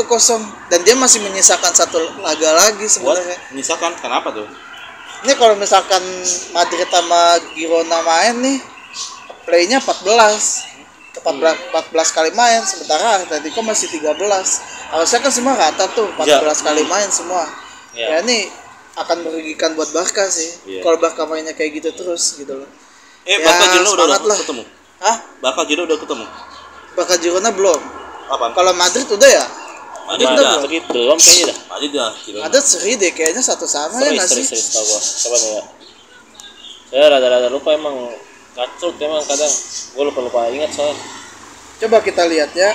[0.71, 3.35] dan dia masih menyisakan satu laga lagi sebenarnya.
[3.51, 4.47] Misalkan kenapa tuh?
[5.27, 6.01] Ini kalau misalkan
[6.55, 8.59] Madrid sama Girona main nih,
[9.43, 10.71] playnya 14.
[11.13, 14.17] 14, 14 kali main sementara Atletico masih 13
[14.91, 16.41] harusnya kan semua rata tuh 14 Iya.
[16.65, 17.47] kali main semua
[17.93, 18.07] Ya.
[18.09, 18.49] ya ini
[18.97, 20.49] akan merugikan buat Barca sih.
[20.69, 20.81] Iya.
[20.85, 22.69] kalau Barca mainnya kayak gitu terus gitu loh.
[23.25, 24.63] Eh Ya, Barca Girona udah, udah ketemu?
[25.01, 25.17] Hah?
[25.41, 26.25] Barca Girona udah ketemu?
[26.97, 27.81] Barca Girona belum.
[28.33, 28.47] Apa?
[28.57, 29.45] kalau Madrid udah ya?
[30.09, 30.61] Madrid udah belum?
[30.65, 31.59] Madrid belum kayaknya dah.
[31.69, 32.43] Madrid udah Girona.
[32.49, 34.57] Madrid seri deh kayaknya satu sama ya seri nggak seri sih?
[34.57, 35.01] seri tau gua.
[35.01, 35.65] Coba nih ya.
[36.93, 37.97] Saya rada-rada lupa emang.
[38.53, 39.53] Kacrut emang kadang.
[39.97, 41.01] Gua lupa lupa ingat soalnya.
[41.81, 42.73] Coba kita lihat ya.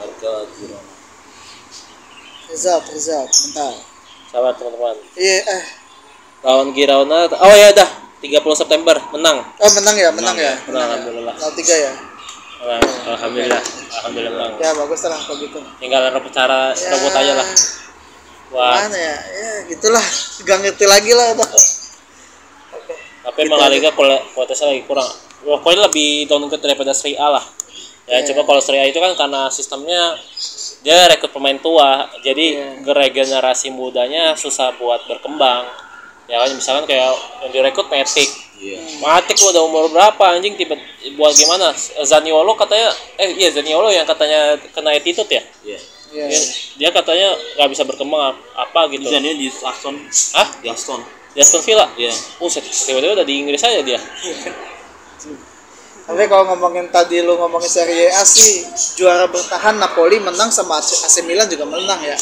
[0.00, 0.92] Barca Girona.
[2.52, 3.91] Result result bentar
[4.32, 4.96] sahabat teman-teman.
[5.12, 5.64] Iya eh.
[6.42, 7.90] Lawan Girona oh ya dah
[8.24, 9.44] 30 September menang.
[9.60, 10.56] Oh menang ya menang, ya?
[10.66, 11.34] menang alhamdulillah.
[11.36, 11.92] 03 ya?
[12.64, 12.82] Menang.
[13.12, 13.62] alhamdulillah
[14.00, 15.60] alhamdulillah menang ya bagus lah kalau gitu.
[15.76, 17.48] Tinggal rebut cara rebut aja lah.
[18.56, 18.88] Wah.
[18.88, 19.16] Mana ya?
[19.20, 20.06] Ya gitulah.
[20.42, 21.82] Gak ngerti lagi lah tuh
[23.22, 25.06] tapi emang La Liga kual- kualitasnya lagi kurang.
[25.46, 27.44] Pokoknya lebih downgrade daripada Serie A lah
[28.04, 28.26] ya Iya.
[28.34, 30.18] coba kalau Serie A itu kan karena sistemnya
[30.82, 32.10] dia rekrut pemain tua.
[32.20, 32.82] Jadi Iya.
[32.86, 35.66] regenerasi mudanya susah buat berkembang.
[36.26, 37.12] Ya kan misalkan kayak
[37.46, 38.26] yang direkrut Matic.
[38.58, 38.78] Iya.
[38.98, 40.54] Matic lu udah umur berapa anjing?
[40.54, 40.78] Tiba
[41.14, 41.74] buat gimana?
[42.02, 45.42] Zaniolo katanya eh iya Zaniolo yang katanya kena attitude ya?
[45.66, 45.78] Iya.
[46.12, 46.40] Ya dia,
[46.76, 49.08] dia katanya nggak bisa berkembang ap- apa gitu.
[49.08, 49.96] Dia di Aston.
[50.36, 51.00] Ah Di Aston.
[51.32, 51.88] Di Aston Villa?
[51.96, 52.12] Iya.
[52.36, 53.96] Buset, tiba-tiba udah di Inggris aja dia
[56.02, 58.66] tapi kalau ngomongin tadi lu ngomongin Serie A sih
[58.98, 62.18] juara bertahan Napoli menang sama AC Milan juga menang ya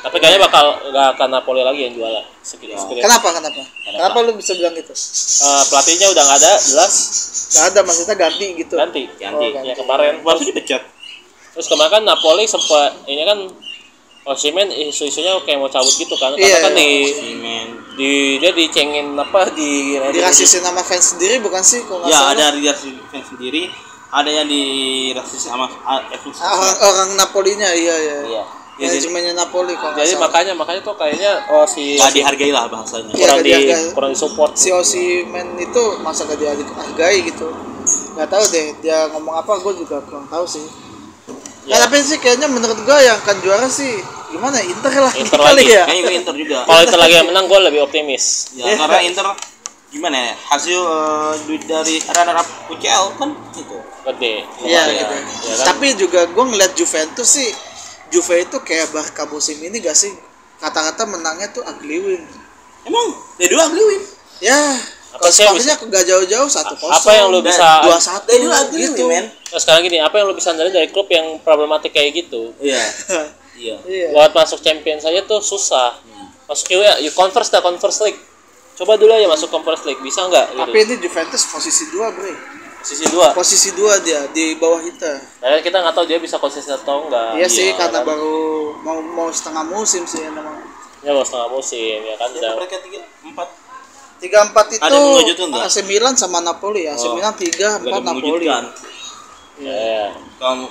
[0.00, 2.24] Tapi kayaknya bakal nggak akan Napoli lagi yang juara.
[2.40, 3.04] Sekitar, sekitar.
[3.04, 6.94] kenapa kenapa kenapa lu bisa bilang gitu Eh, pelatihnya udah nggak ada, jelas
[7.52, 9.02] gak ada maksudnya ganti gitu ganti.
[9.20, 9.46] Ganti.
[9.46, 9.68] Oh, ganti.
[9.68, 10.24] Ya kemarin.
[10.24, 10.82] Baru Terus, dipecat
[11.50, 13.38] terus kemarin kan Napoli sempat ini kan
[14.22, 16.32] Osimhen isu-isunya kayak mau cabut gitu kan.
[16.32, 21.60] Karena Iya, kan di, Simen di dia dicengin apa di dirasisin nama fans sendiri bukan
[21.60, 22.68] sih kalau nggak Ya ada di
[23.06, 23.68] fans sendiri
[24.10, 28.16] Ada yang dirasis sama ah, Evans Ah, orang, orang Napolinya iya iya.
[28.22, 28.42] Iya.
[28.76, 30.24] Ya, jadi- manajemennya Napoli kalau nggak Jadi salah.
[30.26, 33.08] makanya makanya tuh kayaknya oh si Gak dihargai lah bahasanya.
[33.08, 33.92] Iya, kurang nggak di dihargai.
[33.92, 34.52] kurang disupport.
[34.54, 37.48] si Osimhen itu masa gak dihargai gitu.
[38.12, 40.64] Nggak tahu deh dia ngomong apa gue juga kurang tahu sih
[41.70, 43.94] Nah, tapi sih kayaknya menurut gua yang akan juara sih
[44.28, 44.66] gimana ya?
[44.68, 45.70] Inter lah Inter kali lagi.
[45.70, 45.84] ya.
[45.86, 46.56] Kayaknya gue Inter juga.
[46.68, 48.24] Kalau itu lagi yang menang gue lebih optimis.
[48.54, 49.26] Ya, karena Inter
[49.88, 50.34] gimana ya?
[50.50, 53.76] Hasil eh, duit dari runner up UCL kan itu.
[54.00, 54.34] Gede.
[54.60, 54.98] Iya lumayan.
[54.98, 55.14] gitu.
[55.44, 55.66] Ya kan?
[55.70, 57.50] Tapi juga gua ngeliat Juventus sih
[58.10, 60.10] Juve itu kayak Barca musim ini gak sih
[60.58, 62.22] kata-kata menangnya tuh ugly win.
[62.82, 63.06] Emang
[63.36, 64.02] dari dua ugly win.
[64.40, 64.56] Ya,
[65.10, 66.90] Apa kalau skornya gak jauh-jauh satu kosong.
[66.92, 69.04] apa yang lu bisa- dua satu Dari dua ugly gitu.
[69.04, 69.24] win, men.
[69.50, 72.54] Nah, sekarang gini, apa yang lo bisa dari dari klub yang problematik kayak gitu?
[72.58, 72.80] Iya.
[73.60, 73.76] Iya.
[73.84, 74.08] Iya.
[74.16, 76.00] Buat masuk champion saja tuh susah.
[76.48, 78.16] Masuk ya, you converse dah converse league.
[78.80, 80.56] Coba dulu aja masuk conference league, bisa nggak?
[80.56, 80.60] Gitu.
[80.64, 82.32] Tapi ini Juventus posisi dua bre.
[82.80, 83.28] Posisi dua.
[83.36, 85.12] Posisi dua dia di bawah kita.
[85.44, 87.36] Nah, kita nggak tahu dia bisa konsisten atau enggak.
[87.36, 87.92] Iya sih kan?
[87.92, 90.64] karena baru mau mau setengah musim sih emang.
[91.04, 92.32] Ya mau setengah musim ya kan.
[92.32, 92.52] Ya, udah.
[92.56, 93.48] mereka tiga empat.
[94.16, 94.96] Tiga empat itu?
[95.60, 96.88] AC Milan sama Napoli.
[96.88, 97.20] AC Oh.
[97.20, 98.48] Milan tiga empat Napoli.
[99.60, 99.68] Mengejutkan.
[99.68, 100.06] Ya, ya.
[100.36, 100.66] Kalau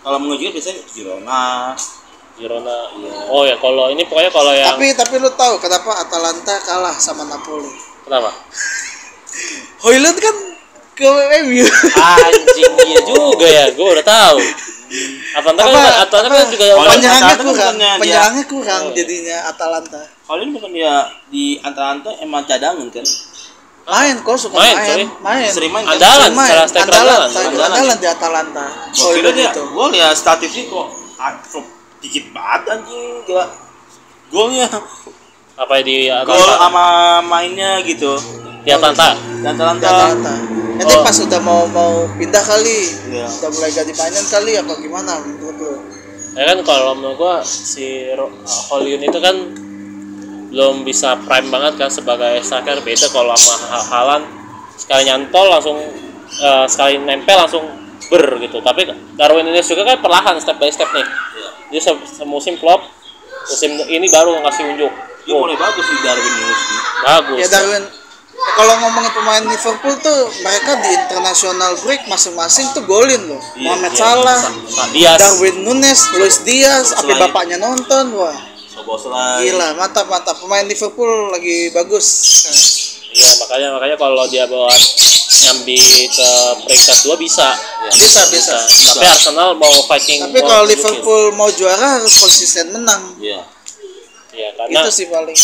[0.00, 1.44] kalau mengejutkan biasanya Girona.
[2.34, 2.76] Girona.
[3.28, 7.24] Oh ya, kalau ini pokoknya kalau yang Tapi tapi lu tahu kenapa Atalanta kalah sama
[7.24, 7.70] Napoli?
[8.02, 8.30] kenapa?
[9.82, 10.36] Hoyland kan
[10.94, 11.08] ke
[11.42, 11.64] MU.
[11.94, 14.38] Anjing iya juga ya, gue udah tahu.
[15.34, 18.96] Atalanta kan Apa- Atalanta apa- kan juga Kalau penyerangnya kan kurang, penyerangnya kurang Oh, iya.
[18.96, 20.00] jadinya Atalanta.
[20.24, 20.94] Kalau ini bukan dia
[21.28, 23.06] di Atalanta emang cadangan kan?
[23.84, 25.48] Main kok suka Main, main, main.
[25.48, 25.92] Sering main kan?
[25.94, 26.52] Andalan Sering main.
[26.64, 27.44] striker andalan, andalan.
[27.44, 27.68] Andalan.
[27.68, 28.64] andalan di Atalanta.
[28.64, 29.62] Gua kira Hoyland dia, itu.
[29.70, 31.64] gua lihat statistik kok aktif
[32.00, 33.46] dikit banget anjing gila.
[34.28, 34.66] Golnya,
[35.54, 36.56] apa di gol Atalanta?
[36.58, 36.84] sama
[37.22, 38.12] mainnya gitu.
[38.64, 39.08] Di Atalanta.
[39.14, 39.86] Di Atalanta.
[39.86, 40.34] Atalanta.
[40.74, 41.04] Nanti Oh.
[41.04, 42.78] pas udah mau mau pindah kali,
[43.14, 43.26] Iya.
[43.30, 45.72] udah mulai ganti mainan kali atau gimana menurut lu?
[46.34, 48.10] Ya kan kalau menurut gua si
[48.66, 49.36] Hollywood itu kan
[50.54, 52.78] belum bisa prime banget kan sebagai striker.
[52.80, 54.24] Beda kalau sama Ha- Haaland
[54.74, 55.78] sekali nyantol langsung
[56.34, 57.66] eh, sekali nempel langsung
[58.06, 58.62] ber gitu.
[58.62, 61.02] Tapi Darwin Nunes juga kan perlahan step by step nih.
[61.02, 61.48] Iya.
[61.68, 62.86] dia se- semusim flop
[63.44, 64.92] musim ini baru ngasih unjuk.
[65.24, 66.60] Dia Oh, mulai bagus sih Darwin Nunes
[67.02, 67.38] bagus.
[67.42, 68.02] Ya Darwin ya
[68.54, 73.40] kalau ngomongin pemain Liverpool tuh mereka di international break masing-masing tuh golin loh.
[73.56, 74.40] Iya, Mohamed iya, Salah,
[74.92, 75.18] Diaz.
[75.18, 78.36] Darwin Nunes, Luis Diaz, apa bapaknya nonton, wah
[79.42, 82.06] Gila mantap mantap pemain Liverpool lagi bagus.
[83.14, 84.74] iya makanya makanya kalau dia buat
[85.44, 85.78] nyambi
[86.10, 86.28] ke
[86.66, 87.48] peringkat dua bisa
[87.90, 88.56] Bisa bisa.
[88.90, 90.66] tapi Arsenal mau fighting Tapi mau kalau.
[90.66, 93.14] Liverpool mau juara harus konsisten menang.
[93.18, 93.42] Iya.
[94.34, 95.36] Iya karena Itu sih paling.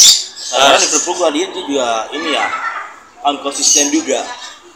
[0.51, 2.47] Karena Liverpool gua lihat dia juga ini ya
[3.39, 4.19] konsisten juga.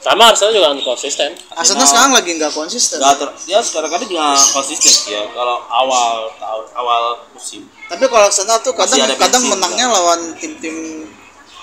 [0.05, 1.33] Sama Arsenal juga konsisten.
[1.57, 3.01] Arsenal sekarang lagi nggak konsisten.
[3.01, 7.03] Gak ter, dia sekarang kadang juga konsisten ya kalau awal tahun awal
[7.33, 7.65] musim.
[7.89, 11.09] Tapi kalau Arsenal tuh kadang kadang bensin, menangnya lawan tim-tim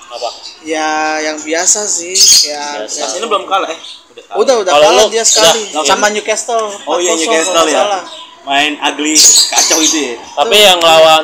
[0.10, 0.30] Apa?
[0.66, 2.18] ya yang biasa sih
[2.50, 3.22] ya Biasa.
[3.22, 3.80] Ini belum kalah eh.
[4.12, 4.42] Udah kalah.
[4.42, 7.78] udah udah Kalau kalah dia sekali udah, sama Newcastle Oh iya 4-0 Newcastle nggak ya.
[7.78, 8.04] salah.
[8.42, 9.14] Main ugly
[9.54, 10.16] kacau itu ya.
[10.18, 11.24] Tapi yang lawan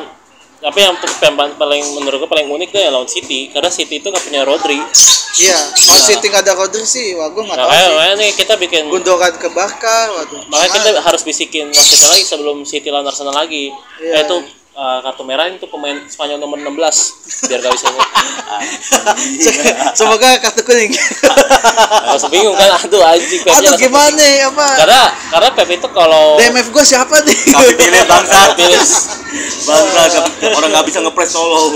[0.68, 0.96] tapi yang
[1.56, 4.80] paling menurut gue paling unik tuh yang lawan City karena City itu nggak punya Rodri.
[5.38, 8.54] iya kalau City nggak ada Rodri sih wah gue nggak Nah, tahu makanya nih kita
[8.60, 13.34] bikin Gundogan ke Barca waduh makanya kita harus bisikin wasitnya lagi sebelum City lawan Arsenal
[13.34, 13.72] lagi.
[14.02, 14.14] Iya.
[14.14, 14.38] Eh, itu
[14.78, 17.88] uh, kartu merah itu pemain Spanyol nomor 16 biar gak bisa
[19.94, 20.92] semoga kartu kuning
[22.08, 26.68] Langsung bingung kan aduh anjing aduh gimana ya apa Karena karena Pep itu kalau DMF
[26.70, 28.38] gue siapa nih Kapitilnya bangsa.
[28.54, 28.80] Pilih-
[29.68, 30.24] Bangsa
[30.58, 31.76] orang nggak bisa ngepres solo.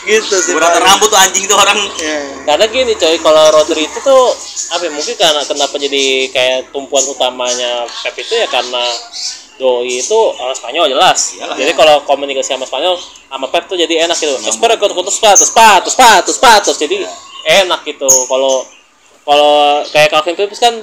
[0.00, 0.86] gitu sih Berata Pak.
[0.86, 1.76] rambut tuh anjing tuh orang.
[1.96, 2.20] Iya.
[2.44, 4.32] karena gini coy kalau Rodri itu tuh
[4.70, 8.80] apa ya, mungkin karena kenapa jadi kayak tumpuan utamanya Pep itu ya karena
[9.60, 11.76] Doi itu orang Spanyol jelas Iyalah, jadi ya.
[11.76, 12.96] kalau komunikasi sama Spanyol
[13.28, 17.04] sama Pep tuh jadi enak gitu espera ikut ikut sepatu sepatu sepatu sepatu jadi
[17.60, 18.64] enak gitu kalau
[19.28, 20.74] kalau kayak Calvin Phillips kan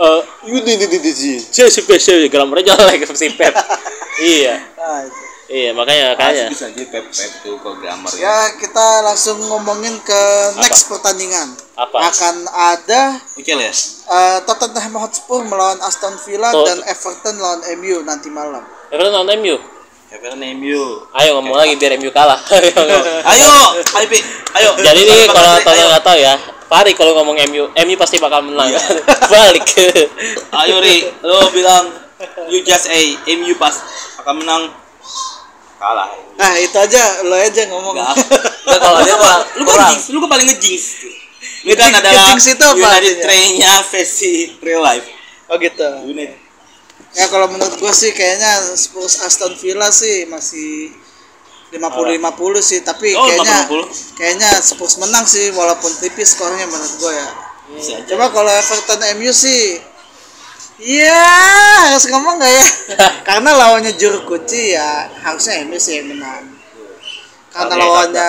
[0.00, 0.20] eh
[0.52, 3.56] ini ini ini ini grammarnya jelek si Pep
[4.20, 5.29] iya Nah, itu.
[5.50, 8.22] Iya makanya makanya Masih bisa aja pep pep tuh kalau grammar ya.
[8.22, 10.22] ya kita langsung ngomongin ke
[10.56, 12.06] next pertandingan Apa?
[12.06, 13.74] akan ada Oke lah ya.
[14.06, 16.64] eh, Tottenham Hotspur melawan Aston Villa Tuh.
[16.64, 19.58] dan Everton lawan MU nanti malam Everton lawan MU
[20.10, 21.06] Everton MU.
[21.14, 22.38] ayo ngomong lagi biar MU kalah
[23.30, 23.74] Ayo, ngomong.
[24.54, 24.70] Ayo.
[24.76, 25.86] Jadi nih kalau ayo.
[25.86, 26.34] nggak tahu ya,
[26.66, 28.70] Pari kalau ngomong MU, MU pasti bakal menang.
[28.70, 28.78] Iya.
[29.30, 29.62] Balik.
[30.50, 31.94] Ayo Ri, lo bilang
[32.46, 32.98] you just a
[33.28, 33.74] MU pas
[34.18, 34.62] akan menang
[35.80, 36.08] kalah.
[36.36, 38.12] nah itu aja lo aja ngomong Enggak.
[38.12, 40.82] Enggak kalau dia mah lu kan jinx, lu kan paling ngejinx.
[41.64, 45.08] Lu kan adalah ngejinx itu apa United trainnya versi real life.
[45.48, 46.36] oh gitu United.
[47.10, 50.94] ya kalau menurut gue sih kayaknya Spurs Aston Villa sih masih
[51.70, 52.22] 50-50
[52.60, 54.14] sih tapi Oh, kayaknya 50-50.
[54.14, 57.28] kayaknya Spurs menang sih walaupun tipis skornya menurut gue ya
[57.70, 59.78] Bisa coba kalau Everton MU sih
[60.80, 61.28] Iya,
[61.92, 62.66] harus ngomong nggak ya?
[63.28, 66.56] Karena lawannya juru kunci ya harusnya sih yang menang.
[67.52, 68.28] Karena lawannya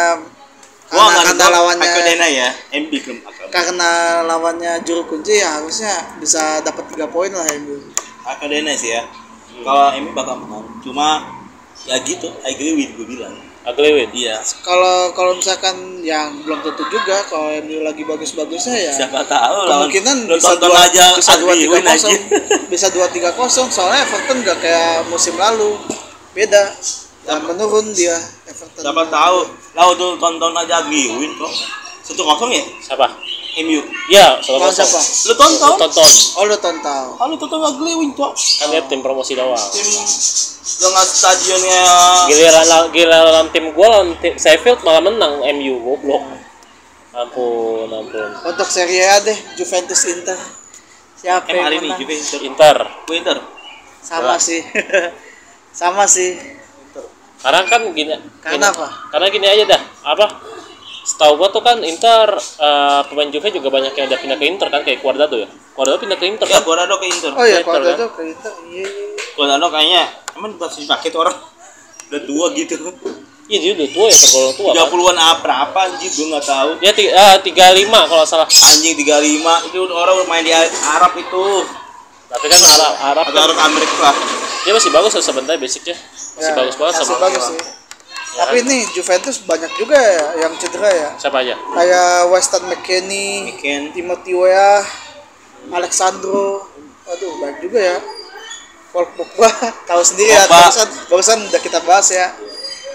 [0.91, 2.49] Wah, karena, karena lawannya Akadena ya.
[2.75, 3.89] MB belum karena
[4.27, 7.79] lawannya juru kunci ya harusnya bisa dapat tiga poin lah MU.
[8.27, 9.07] Akadena sih ya.
[9.63, 10.67] Kalau MB bakal menang.
[10.83, 11.31] Cuma
[11.87, 13.50] ya gitu, I agree with gue bilang.
[13.61, 14.09] Ugly win.
[14.09, 14.41] Iya.
[14.65, 19.85] Kalau kalau misalkan yang belum tentu juga kalau MU lagi bagus-bagusnya ya Siapa tahu lawan-
[19.85, 22.17] kemungkinan bisa dua, aja bisa dua tiga kosong
[22.73, 25.77] bisa dua tiga kosong soalnya Everton gak kayak musim lalu
[26.33, 26.73] beda
[27.21, 29.37] dan menurun dia Everton Siapa tahu
[29.71, 31.53] lawan tuh tonton aja Ugly win kok.
[32.01, 33.05] Satu kosong ya Siapa?
[33.59, 33.83] MU.
[34.07, 34.99] Iya, salah Lawan siapa?
[35.27, 35.75] Lu tonton?
[35.75, 36.09] Tonton.
[36.39, 38.31] oh lu tonton Kalau tonton Ugly win kok.
[38.33, 39.59] Kan dia tim promosi doang.
[39.71, 39.87] Tim
[40.61, 41.83] dengan stadionnya
[42.29, 46.23] Giliran la- giliran tim gua lawan tim Sheffield malah menang MU goblok.
[47.11, 48.29] Ampun, ampun.
[48.47, 50.39] untuk Serie A deh Juventus Inter
[51.19, 51.91] siapa yang hari ini?
[51.99, 52.39] Juventus.
[52.39, 52.77] Inter.
[53.03, 53.37] Gue Inter.
[53.99, 54.63] sama sih
[55.75, 56.39] sama sih
[57.41, 58.15] Karena kan gini.
[58.39, 58.87] Karena gini- apa?
[59.11, 59.81] Karena gini aja dah.
[60.07, 60.25] Apa?
[61.01, 64.67] Setahu gua tuh kan Inter eh, pemain Juve juga banyak yang udah pindah ke Inter
[64.69, 65.49] kan kayak Cuadrado ya.
[65.73, 66.61] Cuadrado pindah ke Inter Ya, kan.
[66.63, 67.31] Guardado ke Inter.
[67.31, 68.09] oh ya Inter, kalau kan?
[68.11, 69.07] ke Inter iya iya.
[69.33, 70.01] Guardado kayaknya
[70.35, 71.37] emang masih dipakai tuh orang.
[72.07, 72.75] Udah tua gitu.
[73.47, 74.85] Iya dia udah tua ya tergolong tua kan.
[74.87, 76.69] 30-an apa berapa anjir gue nggak tahu.
[76.79, 77.49] Ya ti- eh, 35
[78.05, 78.45] kalau salah.
[78.45, 81.45] Anjing 35 itu orang udah main di Arab itu.
[82.27, 84.15] Tapi kan Arab Arab Atau kan Arab Amerika lah.
[84.61, 85.97] dia masih bagus lah sebenarnya basicnya.
[86.31, 87.59] Masih Ya, bagus banget masih sama bagus sih
[88.31, 88.65] Ya tapi kan?
[88.65, 91.55] ini Juventus banyak juga ya yang cedera ya siapa aja?
[91.69, 93.91] kayak Weston McKennie Weekend.
[93.91, 94.83] Timothy Weah
[95.69, 96.67] Alexandro
[97.03, 97.97] aduh banyak juga ya
[98.89, 99.51] Paul Pogba
[99.89, 100.57] tahu sendiri ya Pogba.
[100.61, 102.27] barusan barusan udah kita bahas ya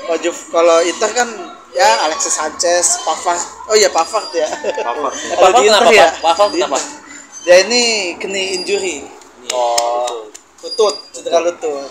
[0.00, 1.28] kalau Juve- kalau Inter kan
[1.70, 5.12] ya Alexis Sanchez Pavard oh iya Pavard ya Pavard.
[5.12, 6.08] Eh, Kalau Pavard kenapa, ya?
[6.16, 6.78] Pavard kenapa?
[7.42, 7.82] Dia ini
[8.16, 9.04] kena injury
[9.46, 10.26] Oh.
[10.58, 11.86] lutut cedera lutut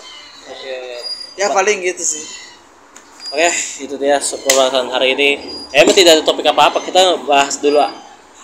[1.34, 2.24] ya paling gitu sih
[3.26, 3.48] Oke,
[3.82, 5.28] itu dia pembahasan hari ini.
[5.74, 7.90] Eh, Emang tidak ada topik apa-apa, kita bahas dulu ah.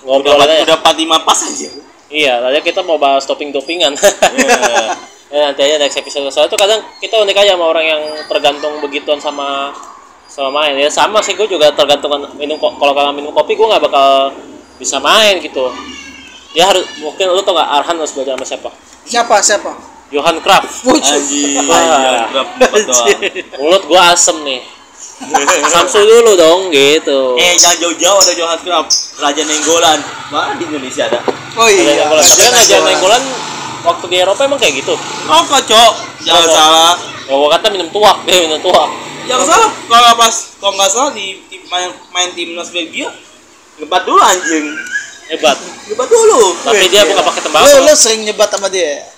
[0.03, 0.75] ngobrol Udah, aja.
[0.75, 1.69] udah 45 pas aja.
[2.13, 3.95] Iya, tadi kita mau bahas topping-toppingan.
[3.95, 4.59] Iya.
[5.33, 6.27] ya, nanti aja next episode.
[6.29, 9.73] Soalnya tuh kadang kita unik aja sama orang yang tergantung begituan sama
[10.27, 10.75] sama main.
[10.77, 14.35] Ya sama sih gue juga tergantung minum ko- kalau kagak minum kopi gue nggak bakal
[14.77, 15.71] bisa main gitu.
[16.53, 18.71] Dia harus mungkin lu tau gak Arhan harus belajar sama siapa?
[19.09, 19.73] siapa siapa
[20.13, 20.37] Johan.
[21.65, 22.29] Wah.
[22.29, 23.09] Berapa dapat doang.
[23.61, 24.61] Mulut gua asem nih.
[25.73, 27.39] Samsu dulu dong gitu.
[27.39, 28.87] Eh, jangan jauh-jauh ada Johan Cruyff,
[29.23, 29.99] Raja Nenggolan.
[30.33, 31.21] Mana di Indonesia ada?
[31.53, 32.25] oh iya nenggolan.
[32.25, 33.23] Tapi kan aja nenggolan
[33.85, 34.95] waktu di Eropa emang kayak gitu.
[35.29, 35.93] Oh, kocok.
[36.27, 36.57] Jangan Kocok.
[36.57, 36.95] salah.
[37.29, 38.89] Gua kata minum tuak, dia minum tuak.
[39.31, 39.71] Jangan salah.
[39.71, 43.09] Kalau pas kalau nggak salah di tim main, main timnas Belgia,
[43.79, 44.67] ngebat dulu anjing.
[45.31, 45.57] Hebat.
[45.89, 46.41] Ngebat dulu.
[46.67, 47.81] Tapi dia bukan pakai lu tembakau.
[47.87, 49.12] lu sering nyebat sama dia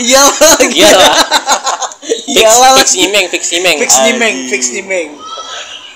[0.00, 1.14] iya lagi Iya lah.
[1.98, 2.98] Fix, Iyalah fix lagi.
[3.00, 3.76] nyimeng, fix nyimeng.
[3.78, 4.04] fix Anjing.
[4.06, 5.08] nyimeng fix nyimeng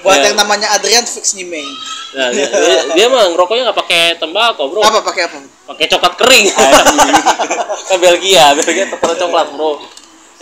[0.03, 0.25] buat Ya.
[0.29, 1.69] yang namanya Adrian fix nyimeng
[2.13, 4.85] Nah, dia, dia, dia mah ngerokoknya nggak pakai tembakau, bro.
[4.85, 6.45] apa pakai apa Pakai coklat kering.
[7.89, 9.81] Ke Belgia, Belgia terkenal coklat, bro.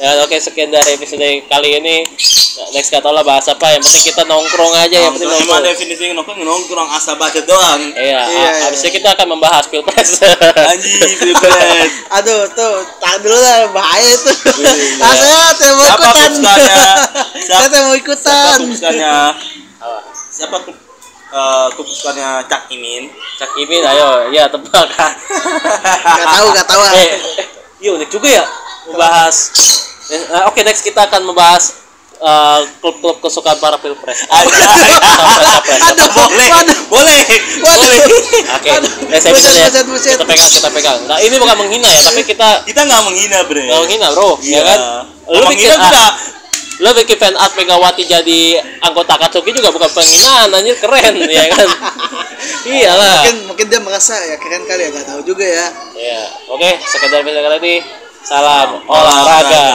[0.01, 2.01] Ya oke sekian dari episode kali ini.
[2.57, 3.69] Nah, next kata lah bahas apa?
[3.69, 5.65] Yang penting kita nongkrong aja, yang penting Emang nongkrong.
[5.69, 7.85] definisi nongkrong nongkrong asal bacot doang.
[7.93, 8.69] Iya, Iya, iya.
[8.73, 10.25] abis itu kita akan membahas pilpres.
[10.73, 11.53] Anjing, pilpres.
[12.17, 14.33] aduh tuh tahan dulu lah bahaya itu
[15.05, 16.85] ah saya saya mau Siapa ikutan kupskannya?
[17.45, 18.57] saya saya mau Siapa ikutan?
[20.33, 20.77] Siapa kup,
[21.31, 23.05] eh, kupskannya Cak Imin?
[23.37, 24.89] Cak Imin, ayo, ya tebak.
[26.17, 26.93] nggak tahu nggak tahu ah.
[26.97, 27.47] eh, eh,
[27.79, 28.45] iya unik juga ya
[28.87, 29.35] membahas.
[30.09, 31.77] Eh, Oke, next kita akan membahas
[32.17, 34.27] eh, klub-klub kesukaan para pilpres.
[34.29, 35.81] Capres-capres.
[35.89, 36.49] Aduh, boleh,
[36.91, 37.21] boleh,
[37.63, 37.99] boleh.
[38.61, 39.69] Oke, Aduh, next episode ya.
[39.71, 40.99] Kita pegang, kita pegang.
[41.07, 43.65] Nah, ini bukan menghina ya, tapi kita Kita nggak menghina, Bre.
[43.69, 44.37] nggak menghina, bro.
[44.43, 44.57] Iya.
[44.57, 44.79] Ya kan?
[45.31, 46.07] Lu bikin, juga.
[46.81, 48.41] lu bikin fan art Megawati jadi
[48.83, 51.69] anggota Katsuki juga bukan penghinaan, anjir keren, ya kan?
[52.67, 53.21] Iyalah.
[53.23, 57.21] mungkin mungkin dia merasa ya keren kali ya nggak tahu juga ya Ya, oke, sekedar
[57.21, 57.75] video kali ini.
[58.25, 59.75] Salam olahraga.